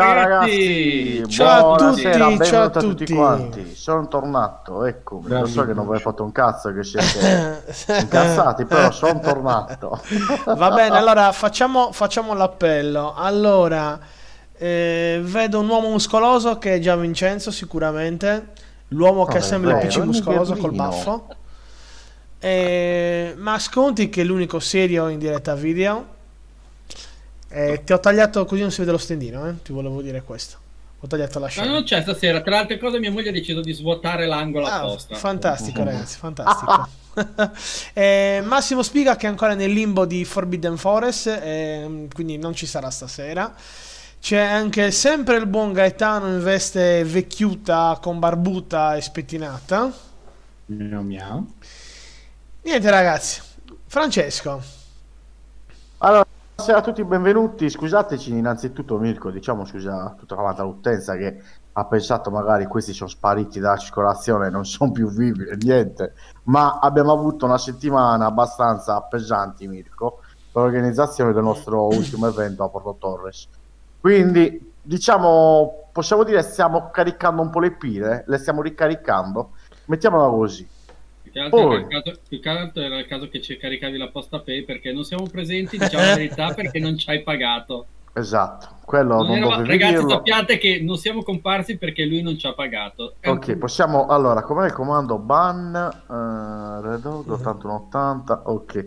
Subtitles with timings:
[0.00, 2.02] Ciao, ragazzi, Ciao a tutti,
[2.44, 3.14] ciao a tutti tutti.
[3.14, 3.74] quanti.
[3.74, 5.28] Sono tornato, eccomi.
[5.28, 7.62] Lo so che non vi hai fatto un cazzo che siete
[8.00, 10.00] incazzati, però sono tornato.
[10.56, 13.14] Va bene, allora facciamo, facciamo l'appello.
[13.14, 13.98] Allora,
[14.56, 18.48] eh, vedo un uomo muscoloso che è già Vincenzo, sicuramente.
[18.88, 21.26] L'uomo che Non è sembra il vero, PC è un muscoloso col baffo.
[22.38, 26.18] Eh, ma Sconti, che è l'unico serio in diretta video.
[27.52, 29.60] Eh, ti ho tagliato così non si vede lo stendino, eh?
[29.62, 30.58] Ti volevo dire questo.
[31.00, 31.70] Ho tagliato la Ma scena.
[31.72, 34.80] non c'è stasera, tra le altre cose mia moglie ha deciso di svuotare l'angolo Ah,
[34.80, 35.14] apposta.
[35.16, 36.88] fantastico, ragazzi, fantastico.
[37.92, 42.66] Eh, Massimo Spiga che è ancora nel limbo di Forbidden Forest, ehm, quindi non ci
[42.66, 43.52] sarà stasera.
[44.20, 49.92] C'è anche sempre il buon Gaetano in veste vecchiuta con barbuta e spettinata.
[50.66, 51.46] Miau miau.
[52.62, 53.40] Niente, ragazzi.
[53.86, 54.62] Francesco,
[55.98, 56.24] Allora,
[56.60, 57.70] buonasera a tutti, benvenuti.
[57.70, 61.40] Scusateci innanzitutto Mirko, diciamo scusa a tutta quanta l'utenza che
[61.72, 66.12] ha pensato magari questi sono spariti dalla circolazione, non sono più vivi e niente,
[66.44, 70.18] ma abbiamo avuto una settimana abbastanza pesante Mirko
[70.52, 73.48] per l'organizzazione del nostro ultimo evento a Porto Torres.
[73.98, 79.52] Quindi, diciamo, possiamo dire stiamo caricando un po' le pile, le stiamo ricaricando,
[79.86, 80.68] mettiamola così.
[81.30, 83.96] Più che, altro era il caso, più che altro era il caso che ci caricavi
[83.96, 87.86] la posta pay perché non siamo presenti, diciamo la verità, perché non ci hai pagato.
[88.12, 90.10] Esatto, quello Non non, dovevi ragazzi, dirlo.
[90.10, 93.14] sappiate che non siamo comparsi perché lui non ci ha pagato.
[93.20, 98.86] È un Ok, possiamo allora, com'è il comando ban eh, Red Dog 8180, ok.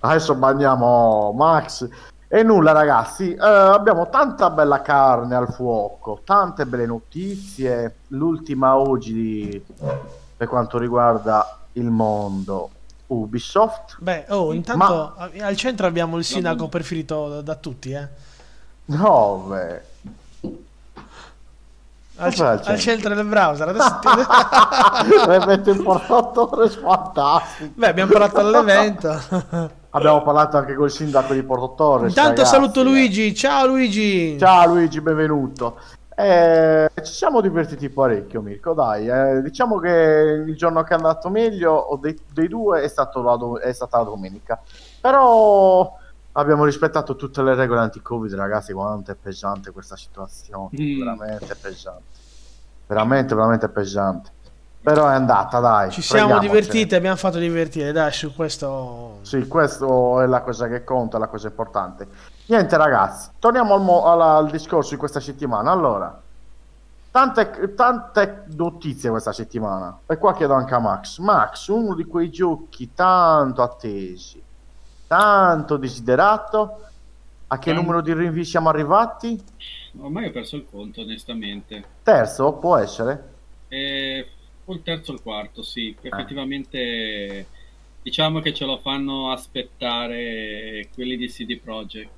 [0.00, 1.88] Adesso banniamo Max
[2.26, 9.64] e nulla ragazzi, eh, abbiamo tanta bella carne al fuoco, tante belle notizie, l'ultima oggi
[10.36, 12.70] per quanto riguarda il mondo
[13.08, 13.96] Ubisoft.
[14.00, 18.08] beh, oh, intanto al centro abbiamo il sindaco preferito da, da tutti, eh.
[18.86, 19.80] No, beh.
[22.20, 22.76] Al, Cos'è al centro?
[22.78, 23.68] centro del browser.
[23.68, 24.08] Adesso ti-
[25.30, 27.70] Avete portato fantastico.
[27.74, 29.20] Beh, abbiamo parlato all'evento.
[29.90, 32.08] Abbiamo parlato anche col sindaco di Porto Torres.
[32.10, 32.50] Intanto ragazzi.
[32.54, 33.34] saluto Luigi.
[33.34, 34.36] Ciao Luigi.
[34.38, 35.78] Ciao Luigi, benvenuto.
[36.20, 38.74] Eh, ci siamo divertiti parecchio, Mirko.
[38.74, 43.36] Dai, eh, diciamo che il giorno che è andato meglio dei, dei due è, la
[43.36, 44.60] do- è stata la domenica.
[45.00, 45.96] Però
[46.32, 48.72] abbiamo rispettato tutte le regole anti-Covid, ragazzi.
[48.72, 50.98] Quanto è pesante questa situazione, Mm.
[50.98, 52.02] veramente pesante,
[52.88, 54.30] veramente, veramente pesante.
[54.80, 55.92] Però è andata, dai.
[55.92, 59.18] Ci siamo divertiti, abbiamo fatto divertire, dai, su questo...
[59.22, 62.08] Sì, questo è la cosa che conta, la cosa importante.
[62.48, 65.70] Niente ragazzi, torniamo al, mo- alla- al discorso di questa settimana.
[65.70, 66.20] Allora,
[67.10, 69.98] tante, tante notizie questa settimana.
[70.06, 71.18] E qua chiedo anche a Max.
[71.18, 74.42] Max, uno di quei giochi tanto attesi,
[75.06, 76.80] tanto desiderato,
[77.48, 77.80] a che Tanto.
[77.80, 79.42] numero di rinvii siamo arrivati?
[80.00, 81.84] Ormai ho perso il conto, onestamente.
[82.02, 83.28] Terzo, può essere?
[83.68, 84.28] E...
[84.64, 85.94] O il terzo o il quarto, sì.
[86.00, 87.46] Effettivamente
[88.02, 92.17] diciamo che ce lo fanno aspettare quelli di CD Projekt.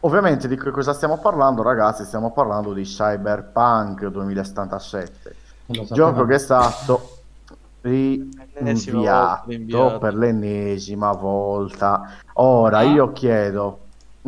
[0.00, 2.04] Ovviamente di che cosa stiamo parlando ragazzi?
[2.04, 5.36] Stiamo parlando di Cyberpunk 2077.
[5.66, 7.16] Lo gioco che è stato
[9.46, 9.98] rinviato.
[9.98, 12.12] per l'ennesima volta.
[12.34, 12.82] Ora Ah.
[12.82, 13.78] io chiedo,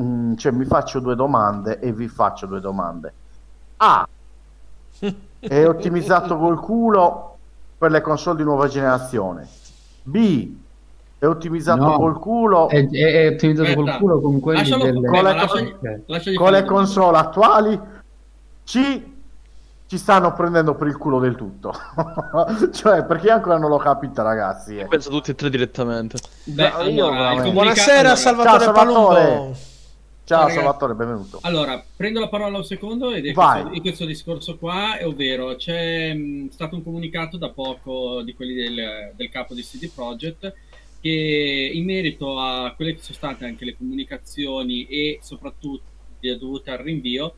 [0.01, 3.13] mm, cioè mi faccio due domande e vi faccio due domande.
[3.77, 4.07] A.
[5.39, 7.37] È ottimizzato col culo
[7.79, 9.49] per le console di nuova generazione.
[10.03, 10.55] B.
[11.21, 11.97] È ottimizzato No.
[11.99, 15.07] col culo È, è, ottimizzato Aspetta, col culo con quelli lascialo- delle...
[15.07, 15.77] Con le- lasciagli-
[16.07, 17.81] lasciagli con le console attuali.
[18.65, 19.03] C.
[19.87, 21.75] ci stanno prendendo per il culo del tutto.
[22.73, 24.79] cioè, perché io ancora non l'ho capita, ragazzi.
[24.79, 24.87] eh.
[24.87, 26.17] Penso tutti e tre direttamente.
[26.45, 29.21] Beh, io allora, veramente- comunica- Buonasera, Salvatore Ciao, Salvatore.
[29.25, 29.57] Palumbo.
[30.25, 30.49] Ciao.
[30.49, 31.39] Salvatore, benvenuto.
[31.43, 33.61] Allora, prendo la parola un secondo ed è Vai.
[33.63, 38.33] questo, in questo discorso qua, è ovvero c'è mh, stato un comunicato da poco di
[38.35, 40.55] quelli del, del capo di CD Projekt
[41.01, 45.89] che in merito a quelle che sono state anche le comunicazioni e soprattutto
[46.21, 47.37] dovute al rinvio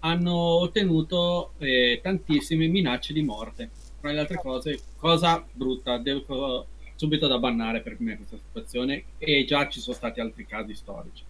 [0.00, 3.70] hanno ottenuto eh, tantissime minacce di morte.
[4.00, 6.66] Tra le altre cose, cosa brutta, devo
[6.96, 11.22] subito da bannare per me questa situazione e già ci sono stati altri casi storici.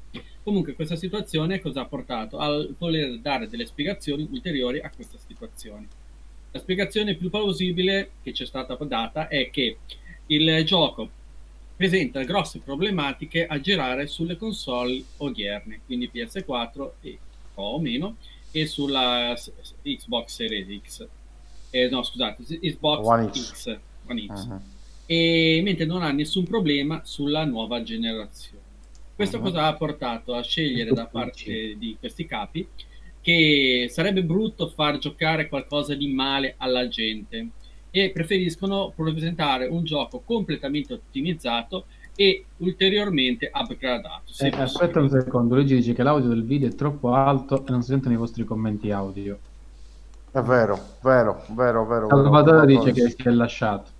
[0.42, 2.38] Comunque questa situazione cosa ha portato?
[2.38, 5.86] Al voler dare delle spiegazioni ulteriori a questa situazione.
[6.50, 9.78] La spiegazione più plausibile che ci è stata data è che
[10.26, 11.10] il gioco
[11.76, 17.18] presenta grosse problematiche a girare sulle console odierne, quindi PS4 e
[17.54, 18.16] o meno,
[18.50, 19.34] e sulla
[19.82, 21.06] Xbox Series X.
[21.70, 23.52] Eh, no, scusate, Xbox One X.
[23.52, 23.78] X.
[24.06, 24.60] One X Mhm.
[25.06, 28.62] e mentre non ha nessun problema sulla nuova generazione.
[29.14, 29.42] Questo Mhm.
[29.44, 32.66] cosa ha portato a scegliere da parte di questi capi
[33.20, 37.48] che sarebbe brutto far giocare qualcosa di male alla gente
[37.96, 41.84] e preferiscono presentare un gioco completamente ottimizzato
[42.16, 44.32] e ulteriormente upgradato.
[44.40, 47.82] Eh, aspetta un secondo, Luigi dice che l'audio del video è troppo alto e non
[47.82, 49.38] si sentono i vostri commenti audio.
[50.32, 52.08] È vero, vero, vero, vero.
[52.08, 53.06] Salvatore vero, dice vero.
[53.06, 53.90] che si è lasciato.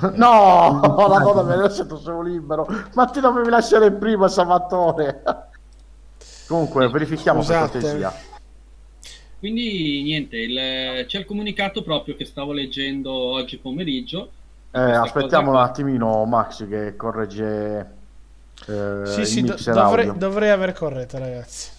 [0.14, 2.66] No, la donna me l'ha lasciato solo libero.
[2.94, 5.22] Ma ti dovevi lasciare prima, Salvatore.
[6.48, 7.80] Comunque, verifichiamo per Scusate.
[7.80, 8.31] cortesia.
[9.42, 14.30] Quindi niente, il- c'è il comunicato proprio che stavo leggendo oggi pomeriggio.
[14.70, 17.80] Eh, aspettiamo un attimino Max che corregge
[18.68, 20.12] eh, Sì, il sì, do- dovrei, audio.
[20.12, 21.70] dovrei aver corretto, ragazzi.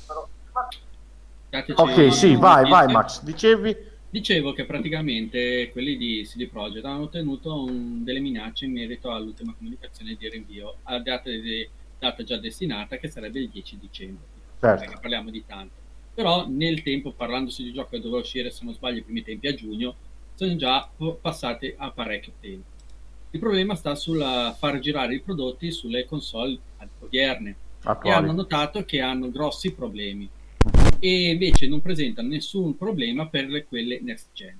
[1.75, 2.91] Ok, sì, vai, vai.
[2.91, 3.23] Max.
[3.23, 3.77] Dicevi?
[4.09, 9.53] Dicevo che praticamente quelli di CD Projekt hanno ottenuto un- delle minacce in merito all'ultima
[9.57, 11.65] comunicazione di rinvio a data, di-
[11.97, 14.25] data già destinata che sarebbe il 10 dicembre.
[14.59, 14.79] Certo.
[14.83, 15.81] Perché parliamo di tanto.
[16.13, 19.47] Però nel tempo, parlandosi di gioco che doveva uscire, se non sbaglio, i primi tempi
[19.47, 19.95] a giugno,
[20.35, 20.89] sono già
[21.19, 22.71] passati a parecchio tempo.
[23.31, 24.21] Il problema sta sul
[24.57, 26.59] far girare i prodotti sulle console
[26.99, 28.15] odierne e Attuali.
[28.15, 30.29] hanno notato che hanno grossi problemi
[30.99, 34.57] e invece non presentano nessun problema per le- quelle next gen.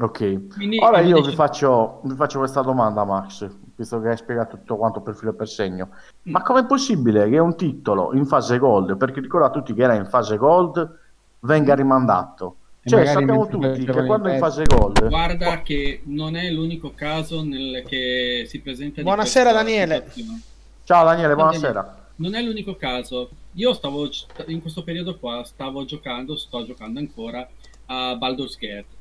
[0.00, 0.48] Ok.
[0.54, 4.76] Quindi Ora io vi faccio, vi faccio questa domanda, Max, visto che hai spiegato tutto
[4.76, 5.90] quanto per filo e per segno.
[6.26, 6.32] Mm.
[6.32, 9.94] Ma com'è possibile che un titolo in fase gold, perché ricorda a tutti che era
[9.94, 10.98] in fase gold,
[11.40, 12.56] venga rimandato?
[12.82, 15.06] E Cioè, sappiamo tutti che quando è in fase gold...
[15.06, 20.06] Guarda che non è l'unico caso nel che si presenta Buonasera, Daniele.
[20.08, 20.40] situazione.
[20.84, 21.98] Ciao Daniele, Ciao, buonasera.
[22.16, 23.28] Non è l'unico caso.
[23.54, 24.08] Io stavo
[24.46, 27.46] in questo periodo qua stavo giocando, sto giocando ancora
[27.86, 28.98] a Baldur's Gate.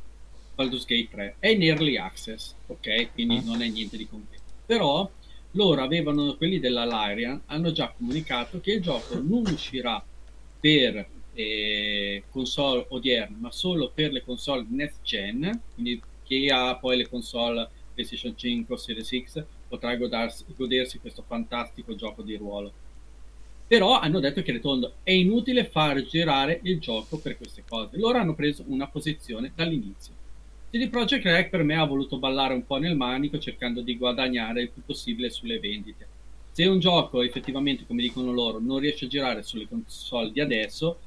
[0.60, 3.14] Baldur's Gate 3 è in early access, ok?
[3.14, 3.46] Quindi Mm.
[3.46, 4.44] non è niente di concreto.
[4.66, 5.10] Però
[5.52, 10.04] loro avevano quelli della Lyrian hanno già comunicato che il gioco non uscirà
[10.60, 16.98] per eh, console odierne, ma solo per le console next gen, quindi chi ha poi
[16.98, 22.74] le console PlayStation 5 o Series X potrà godarsi- godersi questo fantastico gioco di ruolo.
[23.66, 27.98] Però hanno detto che Retondo è inutile far girare il gioco per queste cose.
[27.98, 30.14] Loro hanno preso una posizione dall'inizio.
[30.72, 34.62] CD Projekt Red per me ha voluto ballare un po' nel manico cercando di guadagnare
[34.62, 36.08] il più possibile sulle vendite.
[36.52, 41.00] Se un gioco effettivamente, come dicono loro, non riesce a girare sulle console di adesso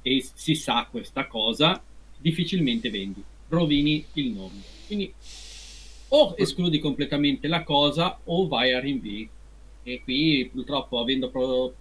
[0.00, 1.82] e si sa questa cosa,
[2.16, 4.62] difficilmente vendi, rovini il nome.
[4.86, 5.12] Quindi
[6.08, 9.28] o escludi completamente la cosa o vai a rinvii.
[9.82, 11.74] E qui purtroppo avendo pro-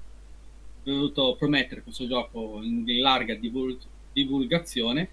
[0.84, 3.78] dovuto promettere questo gioco in larga divul-
[4.12, 5.10] divulgazione,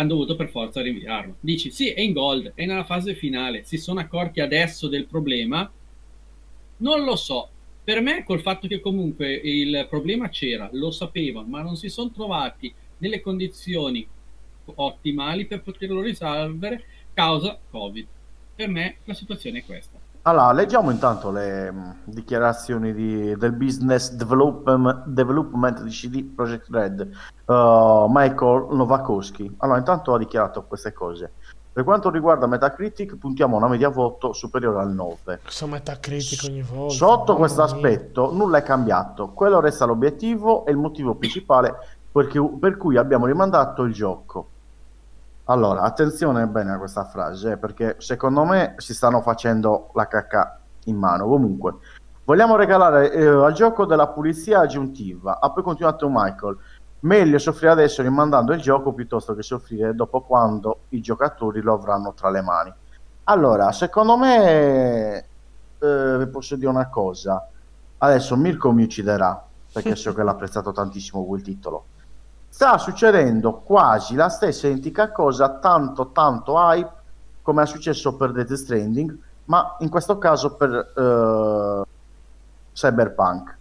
[0.00, 1.36] hanno dovuto per forza rinviarlo.
[1.40, 5.70] Dici sì, è in gold, è nella fase finale, si sono accorti adesso del problema?
[6.78, 7.48] Non lo so.
[7.84, 12.10] Per me, col fatto che comunque il problema c'era, lo sapevano, ma non si sono
[12.10, 14.06] trovati nelle condizioni
[14.64, 18.06] ottimali per poterlo risolvere causa Covid.
[18.54, 19.99] Per me la situazione è questa.
[20.22, 27.08] Allora, leggiamo intanto le mh, dichiarazioni di- del business development, development di CD Projekt Red,
[27.46, 29.54] uh, Michael Novakowski.
[29.58, 31.32] Allora, intanto ha dichiarato queste cose.
[31.72, 35.40] Per quanto riguarda Metacritic, puntiamo a una media voto superiore al 9.
[35.42, 36.94] Questo metacritico ogni volta.
[36.94, 41.74] Sotto questo aspetto nulla è cambiato, quello resta l'obiettivo e il motivo principale
[42.12, 44.48] perché- per cui abbiamo rimandato il gioco.
[45.50, 50.60] Allora, attenzione bene a questa frase, eh, perché secondo me si stanno facendo la cacca
[50.84, 51.26] in mano.
[51.26, 51.74] Comunque,
[52.24, 55.40] vogliamo regalare eh, al gioco della pulizia aggiuntiva.
[55.40, 56.56] Ha poi continuato Michael.
[57.00, 62.14] Meglio soffrire adesso rimandando il gioco piuttosto che soffrire dopo quando i giocatori lo avranno
[62.14, 62.72] tra le mani.
[63.24, 65.26] Allora, secondo me,
[65.80, 67.48] eh, vi posso dire una cosa.
[67.98, 71.86] Adesso Mirko mi ucciderà perché so che l'ha apprezzato tantissimo quel titolo.
[72.52, 76.90] Sta succedendo quasi la stessa identica cosa, tanto tanto hype
[77.42, 81.82] come è successo per Death Stranding, ma in questo caso per eh,
[82.74, 83.56] Cyberpunk.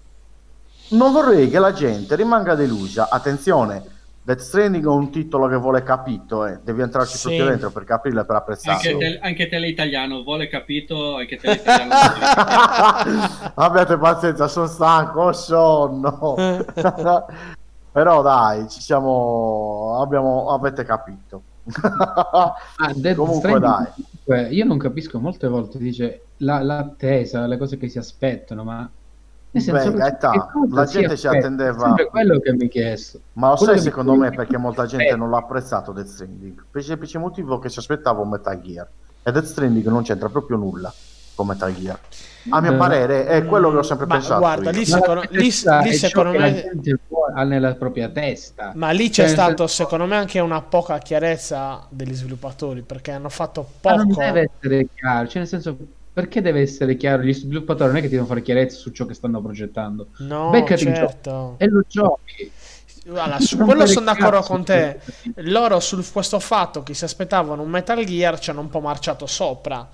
[0.89, 3.09] Non vorrei che la gente rimanga delusa.
[3.09, 3.83] Attenzione,
[4.23, 6.59] Death Stranding è un titolo che vuole capito, eh.
[6.63, 7.27] devi entrarci Sì.
[7.27, 8.91] proprio dentro per capirlo e per apprezzarlo.
[8.91, 11.93] Anche, te, anche te l'italiano vuole capito, anche te l'italiano
[13.53, 16.35] Abbiate pazienza, sono stanco, ho sonno.
[18.01, 19.99] Però dai, ci siamo.
[20.01, 20.51] Abbiamo...
[20.51, 21.41] Avete capito.
[21.81, 22.53] Ah,
[23.15, 24.55] Comunque, dai.
[24.55, 28.89] io non capisco molte volte dice la- l'attesa, le cose che si aspettano, ma
[29.51, 30.29] nel senso, Beh, cosa
[30.69, 31.37] la gente aspetta?
[31.37, 33.19] attendeva- È quello che mi chiesto.
[33.33, 36.07] Ma lo Quello sai che mi- secondo me perché molta gente non l'ha apprezzato Death
[36.07, 36.63] Stranding?
[36.71, 38.87] Per il semplice motivo che si aspettava un Metal Gear.
[39.23, 40.89] E Death Stranding non c'entra proprio nulla
[41.35, 41.99] con Metal Gear.
[42.49, 44.39] A mio Eh, parere è quello che ho sempre ma pensato.
[44.39, 44.77] guarda, io.
[44.79, 46.71] lì Ma secondo- lì- lì secondo me-
[47.35, 48.71] ha nella propria testa.
[48.75, 53.29] Ma lì c'è Cioè, stato, secondo me, anche una poca chiarezza degli sviluppatori perché hanno
[53.29, 54.21] fatto Ma non poco.
[54.21, 55.77] deve essere chiaro, cioè nel senso
[56.11, 57.21] perché deve essere chiaro?
[57.23, 60.07] Gli sviluppatori non è che ti devono fare chiarezza su ciò che stanno progettando.
[60.19, 61.55] No, Beccati certo.
[61.57, 62.51] E lo giochi.
[63.09, 64.99] Allora, su quello sono d'accordo con te.
[65.03, 65.31] questo.
[65.49, 69.25] Loro su questo fatto che si aspettavano un Metal Gear ci hanno un po' marciato
[69.27, 69.87] sopra.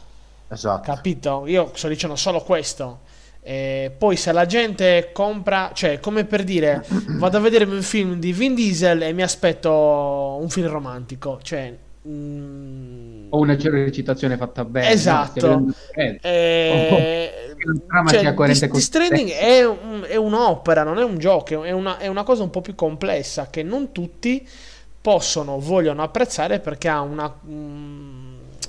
[0.48, 0.82] Esatto.
[0.82, 1.44] Capito?
[1.48, 3.02] Io sto dicendo solo questo.
[3.42, 6.84] E poi se la gente compra, cioè come per dire,
[7.18, 11.76] vado a vedermi un film di Vin Diesel e mi aspetto un film romantico, cioè
[12.08, 14.90] mm, O una recitazione fatta bene.
[14.90, 15.48] Esatto.
[15.48, 15.66] no?
[15.96, 17.56] Vedendo- eh,
[17.88, 19.38] trama cioè, coerente Stranding te.
[19.38, 22.62] è, un- è un'opera, non è un gioco, è una, è una cosa un po'
[22.62, 24.48] più complessa che non tutti
[25.02, 28.15] possono, vogliono apprezzare perché ha una, mm,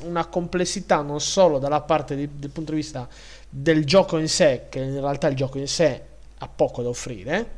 [0.06, 3.08] una complessità non solo dalla parte di- del punto di vista
[3.48, 6.02] del gioco in sé, che in realtà il gioco in sé
[6.38, 7.50] ha poco da offrire,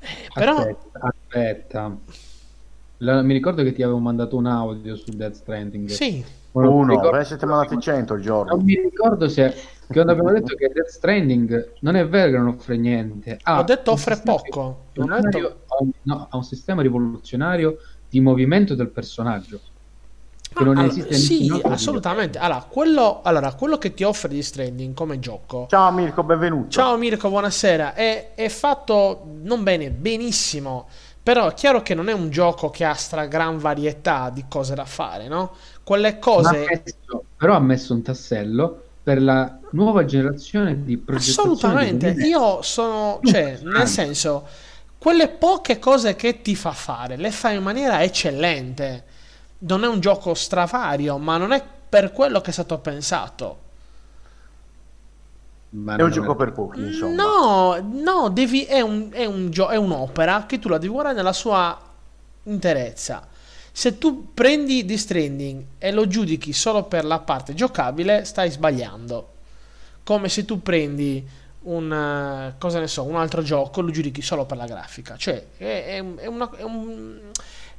[0.00, 1.96] eh, però Aspetta, aspetta.
[2.98, 5.88] La- mi ricordo che ti avevo mandato un audio su Death Stranding.
[5.88, 8.54] sì, non Uno, ricordo- ve siete mandati 100 il giorno.
[8.54, 12.38] Non mi ricordo se che quando abbiamo detto che Death Stranding non è vero che
[12.38, 13.38] non offre niente.
[13.42, 15.64] Ha ho detto offre poco, detto...
[15.66, 19.60] ha un, no, ha un sistema rivoluzionario di movimento del personaggio.
[20.52, 22.38] Che non allora, esiste in sì, assolutamente.
[22.38, 26.68] Allora quello, allora, quello che ti offre di Stranding come gioco Ciao Mirko, benvenuto.
[26.70, 27.94] Ciao Mirko, buonasera.
[27.94, 30.88] È, è fatto non bene, benissimo.
[31.22, 34.74] Però è chiaro che non è un gioco che ha stra gran varietà di cose
[34.74, 35.52] da fare, no?
[35.84, 36.48] Quelle cose.
[36.48, 41.52] ha messo- però ha messo un tassello per la nuova generazione di progettazione.
[41.54, 42.14] Assolutamente.
[42.14, 43.20] di- Io sono.
[43.22, 44.46] Cioè, nel senso,
[44.98, 49.04] quelle poche cose che ti fa fare, le fa in maniera eccellente.
[49.64, 53.60] Non è un gioco stravario, ma non è per quello che è stato pensato.
[55.70, 57.14] Ma È un gioco per pochi, insomma.
[57.14, 61.14] No, no, devi, è, un- è un gio- è un'opera che tu la devi guardare
[61.16, 61.78] nella sua
[62.44, 63.26] interezza.
[63.74, 69.28] Se tu prendi The Stranding e lo giudichi solo per la parte giocabile, stai sbagliando.
[70.04, 71.26] Come se tu prendi
[71.62, 75.16] un, eh, cosa ne so, un altro gioco e lo giudichi solo per la grafica.
[75.16, 77.18] Cioè, è, è è una- è un,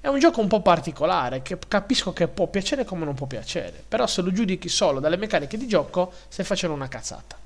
[0.04, 3.82] è un gioco un po' particolare che capisco che può piacere come non può piacere.
[3.88, 7.38] Però se lo giudichi solo dalle meccaniche di gioco, stai facendo una cazzata.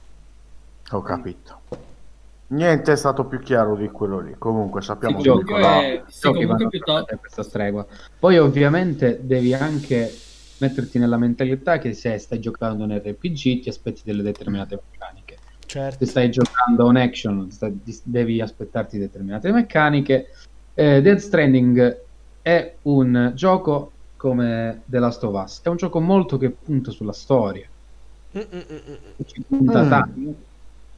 [0.90, 1.60] Ho capito.
[2.48, 4.34] Niente è stato più chiaro di quello lì.
[4.40, 7.86] Comunque sappiamo Sì, che eh, sì, comunque piuttosto- questa stregua.
[8.18, 10.12] Poi ovviamente devi anche
[10.58, 15.38] metterti nella mentalità che se stai giocando un RPG ti aspetti delle determinate meccaniche.
[15.68, 16.04] Certo.
[16.04, 20.32] Se stai giocando un action sta- di- devi aspettarti determinate meccaniche.
[20.74, 22.06] Eh, Death Stranding
[22.48, 27.12] è un gioco come The Last of Us, è un gioco molto che punta sulla
[27.12, 27.68] storia,
[28.38, 29.90] Mm, mm, mm, ci punta Mm.
[29.90, 30.36] tanto.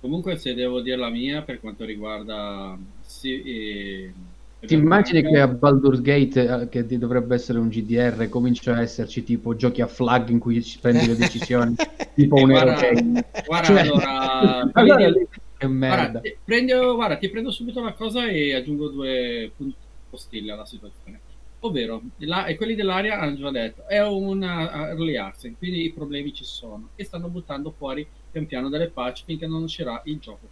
[0.01, 2.77] Comunque, se devo dire la mia per quanto riguarda.
[3.01, 4.13] Sì, eh,
[4.59, 9.23] Ti immagini che a Baldur's Gate, eh, che dovrebbe essere un GDR, comincia a esserci
[9.23, 11.75] tipo giochi a flag in cui ci prendi le decisioni,
[12.15, 13.25] tipo un guarda- Hero Game.
[13.45, 15.11] Guarda, Cioè- allora, allora che
[15.59, 16.19] guarda, merda.
[16.19, 19.75] ti, prendo, guarda, ti prendo subito una cosa e aggiungo due punti
[20.09, 21.19] postili alla situazione.
[21.61, 26.33] Ovvero, la- e quelli dell'aria hanno già detto, è una early access, quindi i problemi
[26.33, 30.47] ci sono e stanno buttando fuori pian piano delle patch finché non uscirà il gioco.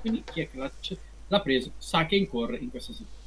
[0.00, 0.70] Quindi chi è che l'ha,
[1.28, 3.18] l'ha preso sa che incorre in questa situazione.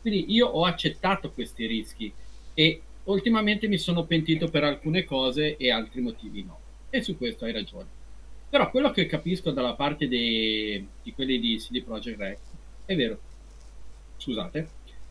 [0.00, 2.12] Quindi io ho accettato questi rischi
[2.54, 6.60] e ultimamente mi sono pentito per alcune cose e altri motivi no.
[6.90, 7.88] E su questo hai ragione.
[8.48, 12.38] Però quello che capisco dalla parte dei- di quelli di CD Projekt Red
[12.84, 13.18] è vero,
[14.16, 14.68] scusate,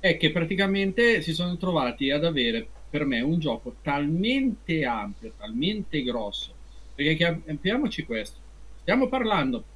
[0.10, 5.34] è è che praticamente si sono trovati ad avere per me un gioco talmente ampio,
[5.36, 6.58] talmente grosso,
[6.94, 8.40] perché capiamoci questo,
[8.82, 9.68] stiamo parlando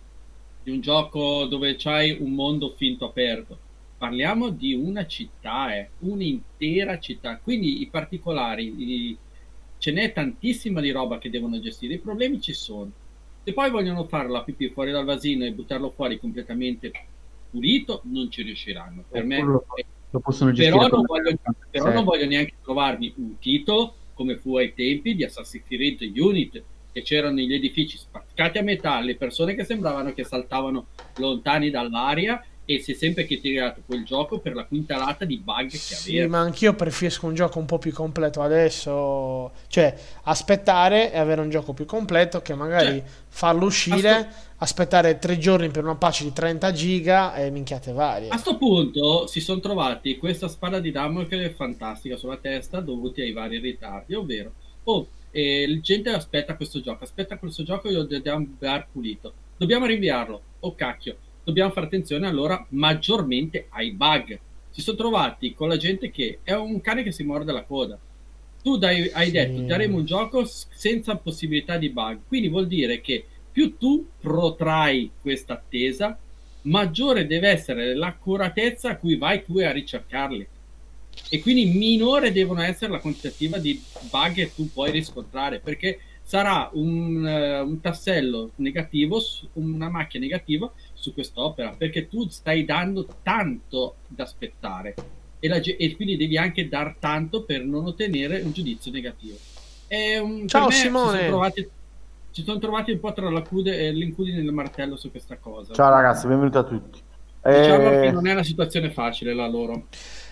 [0.63, 3.63] di un gioco dove c'hai un mondo finto aperto,
[3.97, 8.73] parliamo di una città, eh, un'intera città, quindi i particolari,
[9.11, 9.19] i-
[9.77, 12.91] ce n'è tantissima di roba che devono gestire, i problemi ci sono.
[13.43, 16.91] Se poi vogliono fare la pipì fuori dal vasino e buttarlo fuori completamente
[17.49, 19.05] pulito, non ci riusciranno.
[19.09, 19.65] Per me Lo,
[20.11, 21.35] lo possono gestire però non, voglio,
[21.69, 21.93] però Sì.
[21.93, 27.01] non voglio neanche trovarmi un titolo come fu ai tempi di Assassin's Creed Unit che
[27.01, 30.87] c'erano gli edifici spaccati a metà le persone che sembravano che saltavano
[31.17, 35.69] lontani dall'aria e si è sempre che tirato quel gioco per la quintalata di bug
[35.71, 39.51] che Sì, aveva ma anch'io preferisco un gioco un po' più completo adesso.
[39.67, 44.50] Cioè, aspettare e avere un gioco più completo che magari Cioè, farlo uscire, a sto-
[44.61, 48.29] aspettare tre giorni per una patch di 30 giga e minchiate varie.
[48.29, 53.31] A sto punto si sono trovati questa spada di Damocle fantastica sulla testa dovuti ai
[53.31, 54.51] vari ritardi, ovvero,
[54.83, 59.33] oh, eh, la gente aspetta questo gioco, aspetta questo gioco e lo dobbiamo dar pulito.
[59.57, 60.41] Dobbiamo rinviarlo.
[60.59, 64.39] Oh cacchio, dobbiamo fare attenzione allora maggiormente ai bug.
[64.69, 67.97] Si sono trovati con la gente che è un cane che si morde la coda.
[68.61, 69.31] Tu dai- hai Sì.
[69.31, 75.11] detto daremo un gioco senza possibilità di bug, quindi vuol dire che più tu protrai
[75.21, 76.17] questa attesa,
[76.63, 80.47] maggiore deve essere l'accuratezza a cui vai tu a ricercarli.
[81.29, 86.69] E quindi minore devono essere la quantitativa di bug che tu puoi riscontrare, perché sarà
[86.73, 93.07] un, eh, un tassello negativo, su- una macchia negativa su quest'opera, perché tu stai dando
[93.21, 94.95] tanto da aspettare
[95.39, 99.35] e, la e quindi devi anche dar tanto per non ottenere un giudizio negativo.
[99.87, 101.51] È un, Ciao, Simone.
[102.31, 105.73] Si sono, trovati, un po' tra l'accude- eh, l'incudine e il martello su questa cosa.
[105.73, 107.01] Ciao ragazzi, benvenuti a tutti.
[107.43, 109.87] Diciamo Eh, che non è una situazione facile la loro.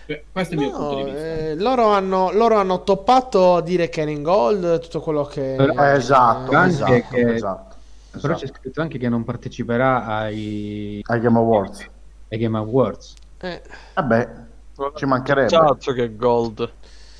[0.06, 1.18] Eh, Questo è il mio punto No, di vista.
[1.26, 5.54] eh, loro, hanno, loro hanno toppato a dire che era in gold, tutto quello che...
[5.58, 7.76] Però- eh, esatto, Anche esatto, che- esatto,
[8.12, 8.58] Però c'è esatto.
[8.60, 11.86] scritto anche che non parteciperà ai, Ai Game Awards.
[12.30, 13.14] ai Game Awards.
[13.40, 13.62] Eh,
[13.94, 14.28] Vabbè,
[14.94, 15.48] ci mancherebbe.
[15.50, 16.72] Cazzo che gold.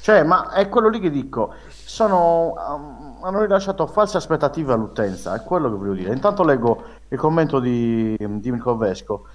[0.03, 1.53] Cioè, ma è quello lì che dico.
[1.69, 6.13] Sono, um, hanno rilasciato false aspettative all'utenza, è quello che voglio dire.
[6.13, 9.27] Intanto leggo il commento di, di Mirko Vesco.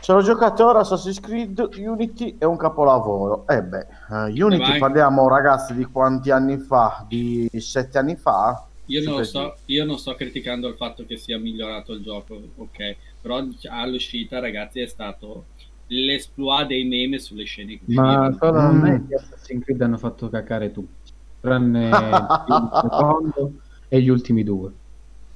[0.00, 3.46] Se lo giocate ora Assassin's Creed Unity è un capolavoro.
[3.48, 4.78] Eh beh, eh, Unity Vai.
[4.78, 7.06] parliamo ragazzi di quanti anni fa?
[7.08, 8.66] Di sette anni fa?
[8.86, 12.96] Io non, sto, io non sto criticando il fatto che sia migliorato il gioco, ok,
[13.18, 15.46] però all'uscita, ragazzi, è stato
[15.86, 18.80] l'esploit dei meme sulle scene Ma solo a Mm.
[18.82, 21.03] me gli Assassin's Creed hanno fatto cacare tutti,
[21.48, 21.88] tranne
[22.48, 23.52] il secondo
[23.88, 24.70] e gli ultimi due.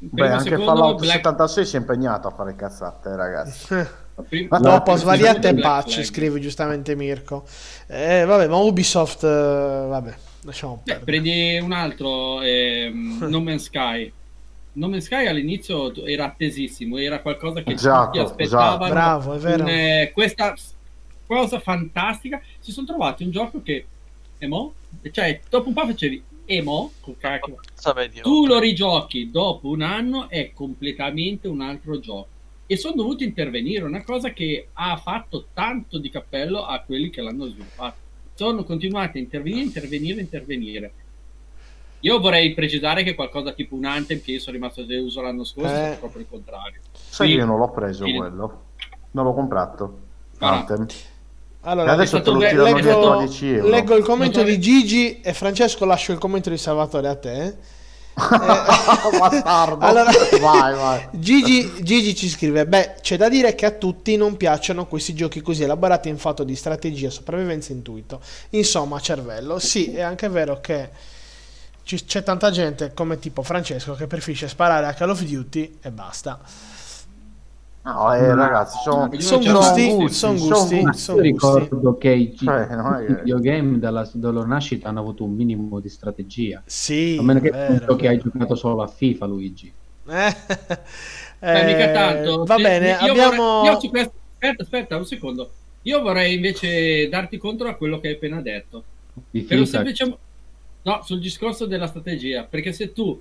[0.00, 3.74] Beh, Primo, anche Fallout Black- 76 si è impegnato a fare cazzate, ragazzi.
[4.28, 7.44] prim- Dopo svariate patch, scrive giustamente Mirko.
[7.88, 9.28] Eh, vabbè, ma Ubisoft, eh,
[9.88, 11.04] vabbè, lasciamo Beh, perdere.
[11.04, 14.12] prendi un altro, ehm, No Man's Sky.
[14.74, 18.74] No Man's Sky all'inizio era attesissimo, era qualcosa che Esatto, tutti aspettavano.
[18.84, 18.92] esatto.
[18.92, 19.62] Bravo, è vero.
[19.64, 20.54] un, eh, questa
[21.26, 22.40] cosa fantastica.
[22.60, 23.84] Si sono trovati un gioco che,
[24.38, 24.74] emo,
[25.10, 26.92] cioè, dopo un po' facevi emo?
[28.22, 32.28] Tu lo rigiochi dopo un anno, è completamente un altro gioco.
[32.66, 37.22] E sono dovuti intervenire, una cosa che ha fatto tanto di cappello a quelli che
[37.22, 37.96] l'hanno sviluppato.
[38.34, 40.92] Sono continuati a intervenire, intervenire, intervenire.
[42.00, 45.74] Io vorrei precisare che qualcosa tipo un Anthem che io sono rimasto deluso l'anno scorso
[45.74, 45.94] Eh.
[45.94, 46.80] è proprio il contrario.
[46.92, 47.32] Sai Sì.
[47.34, 48.12] che io non l'ho preso Sì.
[48.14, 48.62] quello.
[49.12, 49.98] Non l'ho comprato.
[50.38, 50.64] Ah.
[51.68, 53.68] Allora, adesso te lo tirano leggo- dietro a 10 euro.
[53.68, 57.54] leggo il commento di Gigi e Francesco lascio il commento di Salvatore a te.
[58.18, 59.84] Bastardo.
[59.84, 61.08] Allora- vai, vai.
[61.20, 65.40] Gigi, Gigi ci scrive: Beh, c'è da dire che a tutti non piacciono questi giochi
[65.40, 68.20] così elaborati in fatto di strategia, sopravvivenza e intuito.
[68.50, 69.58] Insomma, cervello.
[69.58, 70.88] Sì, è anche vero che
[71.84, 75.90] ci- c'è tanta gente come tipo Francesco che preferisce sparare a Call of Duty e
[75.90, 76.40] basta.
[77.88, 81.58] No, eh, ragazzi, sono, c'ho- gusti, sono son gusti, Ma sono io gusti.
[81.58, 82.68] ricordo che i, Cioè,
[83.08, 86.62] i videogame dalla, dalla loro nascita hanno avuto un minimo di strategia.
[86.66, 89.72] Sì, A meno che vero, che hai giocato solo a FIFA, Luigi.
[90.06, 90.36] Eh,
[91.40, 92.44] Eh, mica eh, tanto.
[92.44, 93.60] Va Se- bene, io abbiamo.
[93.62, 95.50] vorrei- io questo- aspetta, aspetta un secondo.
[95.82, 98.82] Io vorrei invece darti contro a quello che hai appena detto.
[99.30, 100.16] Di Per un semplice...
[100.82, 102.42] No, sul discorso della strategia.
[102.44, 103.18] Perché se tu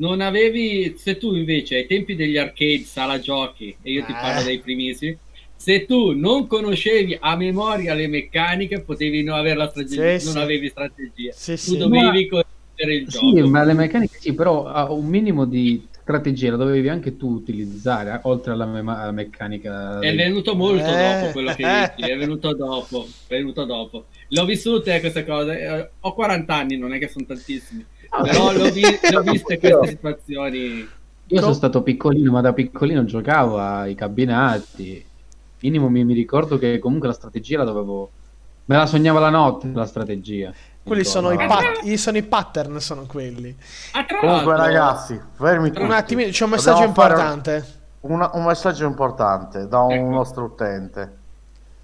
[0.00, 0.94] non avevi...
[0.96, 4.16] Se tu invece ai tempi degli arcade, sala giochi, e io ti Eh.
[4.20, 5.16] parlo dei primissimi,
[5.56, 10.34] se tu non conoscevi a memoria le meccaniche, potevi non avere la strategia, Sì, non
[10.34, 10.38] sì.
[10.38, 11.32] avevi strategia.
[11.32, 11.76] Sì, tu sì.
[11.76, 13.48] dovevi conoscere il Sì, gioco.
[13.48, 18.12] ma le meccaniche sì, però ha un minimo di strategia la dovevi anche tu utilizzare,
[18.14, 19.98] eh, oltre alla, me- alla meccanica.
[20.00, 20.96] È venuto molto Eh.
[20.96, 21.62] dopo quello che
[21.96, 24.06] dici, è venuto dopo, è venuto dopo.
[24.30, 27.84] L'ho vissute queste cose, eh, ho 40 anni, non è che sono tantissimi,
[28.22, 30.88] però l'ho, vi- l'ho viste queste situazioni.
[31.32, 35.04] Io sono stato piccolino, ma da piccolino giocavo ai cabinati.
[35.60, 38.10] Minimo mi, mi ricordo che comunque la strategia la dovevo.
[38.64, 40.52] Me la sognava la notte la strategia.
[40.82, 41.46] Quelli sono i, No.
[41.46, 43.54] pat- i- sono i pattern, sono quelli.
[43.92, 45.82] Ah, Comunque, ragazzi, fermi tutti.
[45.82, 47.66] Un attimino, c'è un messaggio Dobbiamo importante.
[48.00, 50.08] una- un messaggio importante da un Ecco.
[50.10, 51.16] nostro utente.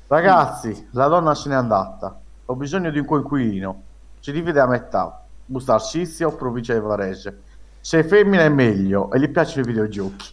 [0.09, 2.19] Ragazzi, la donna se n'è andata.
[2.47, 3.83] Ho bisogno di un coinquilino.
[4.21, 5.21] Si divide a metà.
[5.47, 7.39] Busta Arsizio, provincia di Varese.
[7.81, 10.29] Se è femmina è meglio e gli piacciono i videogiochi.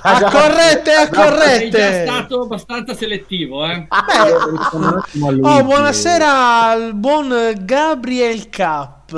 [0.00, 2.02] Ah, corrette, ah, Sei già corrette.
[2.06, 3.86] stato abbastanza selettivo, eh?
[4.50, 9.10] Rispondo un attimo a Oh, buonasera al buon Gabriel Cap.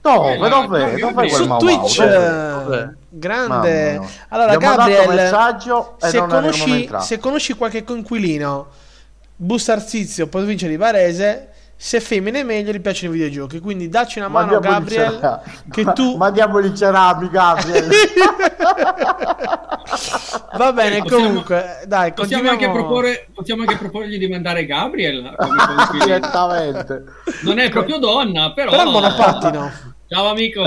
[0.00, 0.34] Dove?
[0.34, 0.96] Eh, Dove?
[0.98, 1.58] Dove Su Mau Mau?
[1.58, 2.62] Twitch, Dove?
[2.64, 2.96] Dove?
[3.10, 3.94] grande.
[3.96, 4.08] Mamma.
[4.28, 8.68] Allora, Gabriel, messaggio se conosci, se conosci qualche conquilino,
[9.36, 11.49] busta Arsizio, provincia di Varese.
[11.82, 13.58] Se femmina è meglio, gli piacciono i videogiochi.
[13.58, 15.14] Quindi dacci una mano, Mandiamogli Gabriel.
[15.14, 17.88] cera- Che ma- tu Mandiamogli cerami, Gabriel.
[20.58, 20.98] va bene.
[21.00, 25.34] Possiamo- Comunque, dai, Possiamo anche, proporre, possiamo anche proporgli di mandare Gabriel.
[26.04, 27.04] Direttamente.
[27.44, 28.70] Non è proprio donna, però...
[28.72, 29.72] Però il monopattino.
[30.06, 30.62] Ciao amico.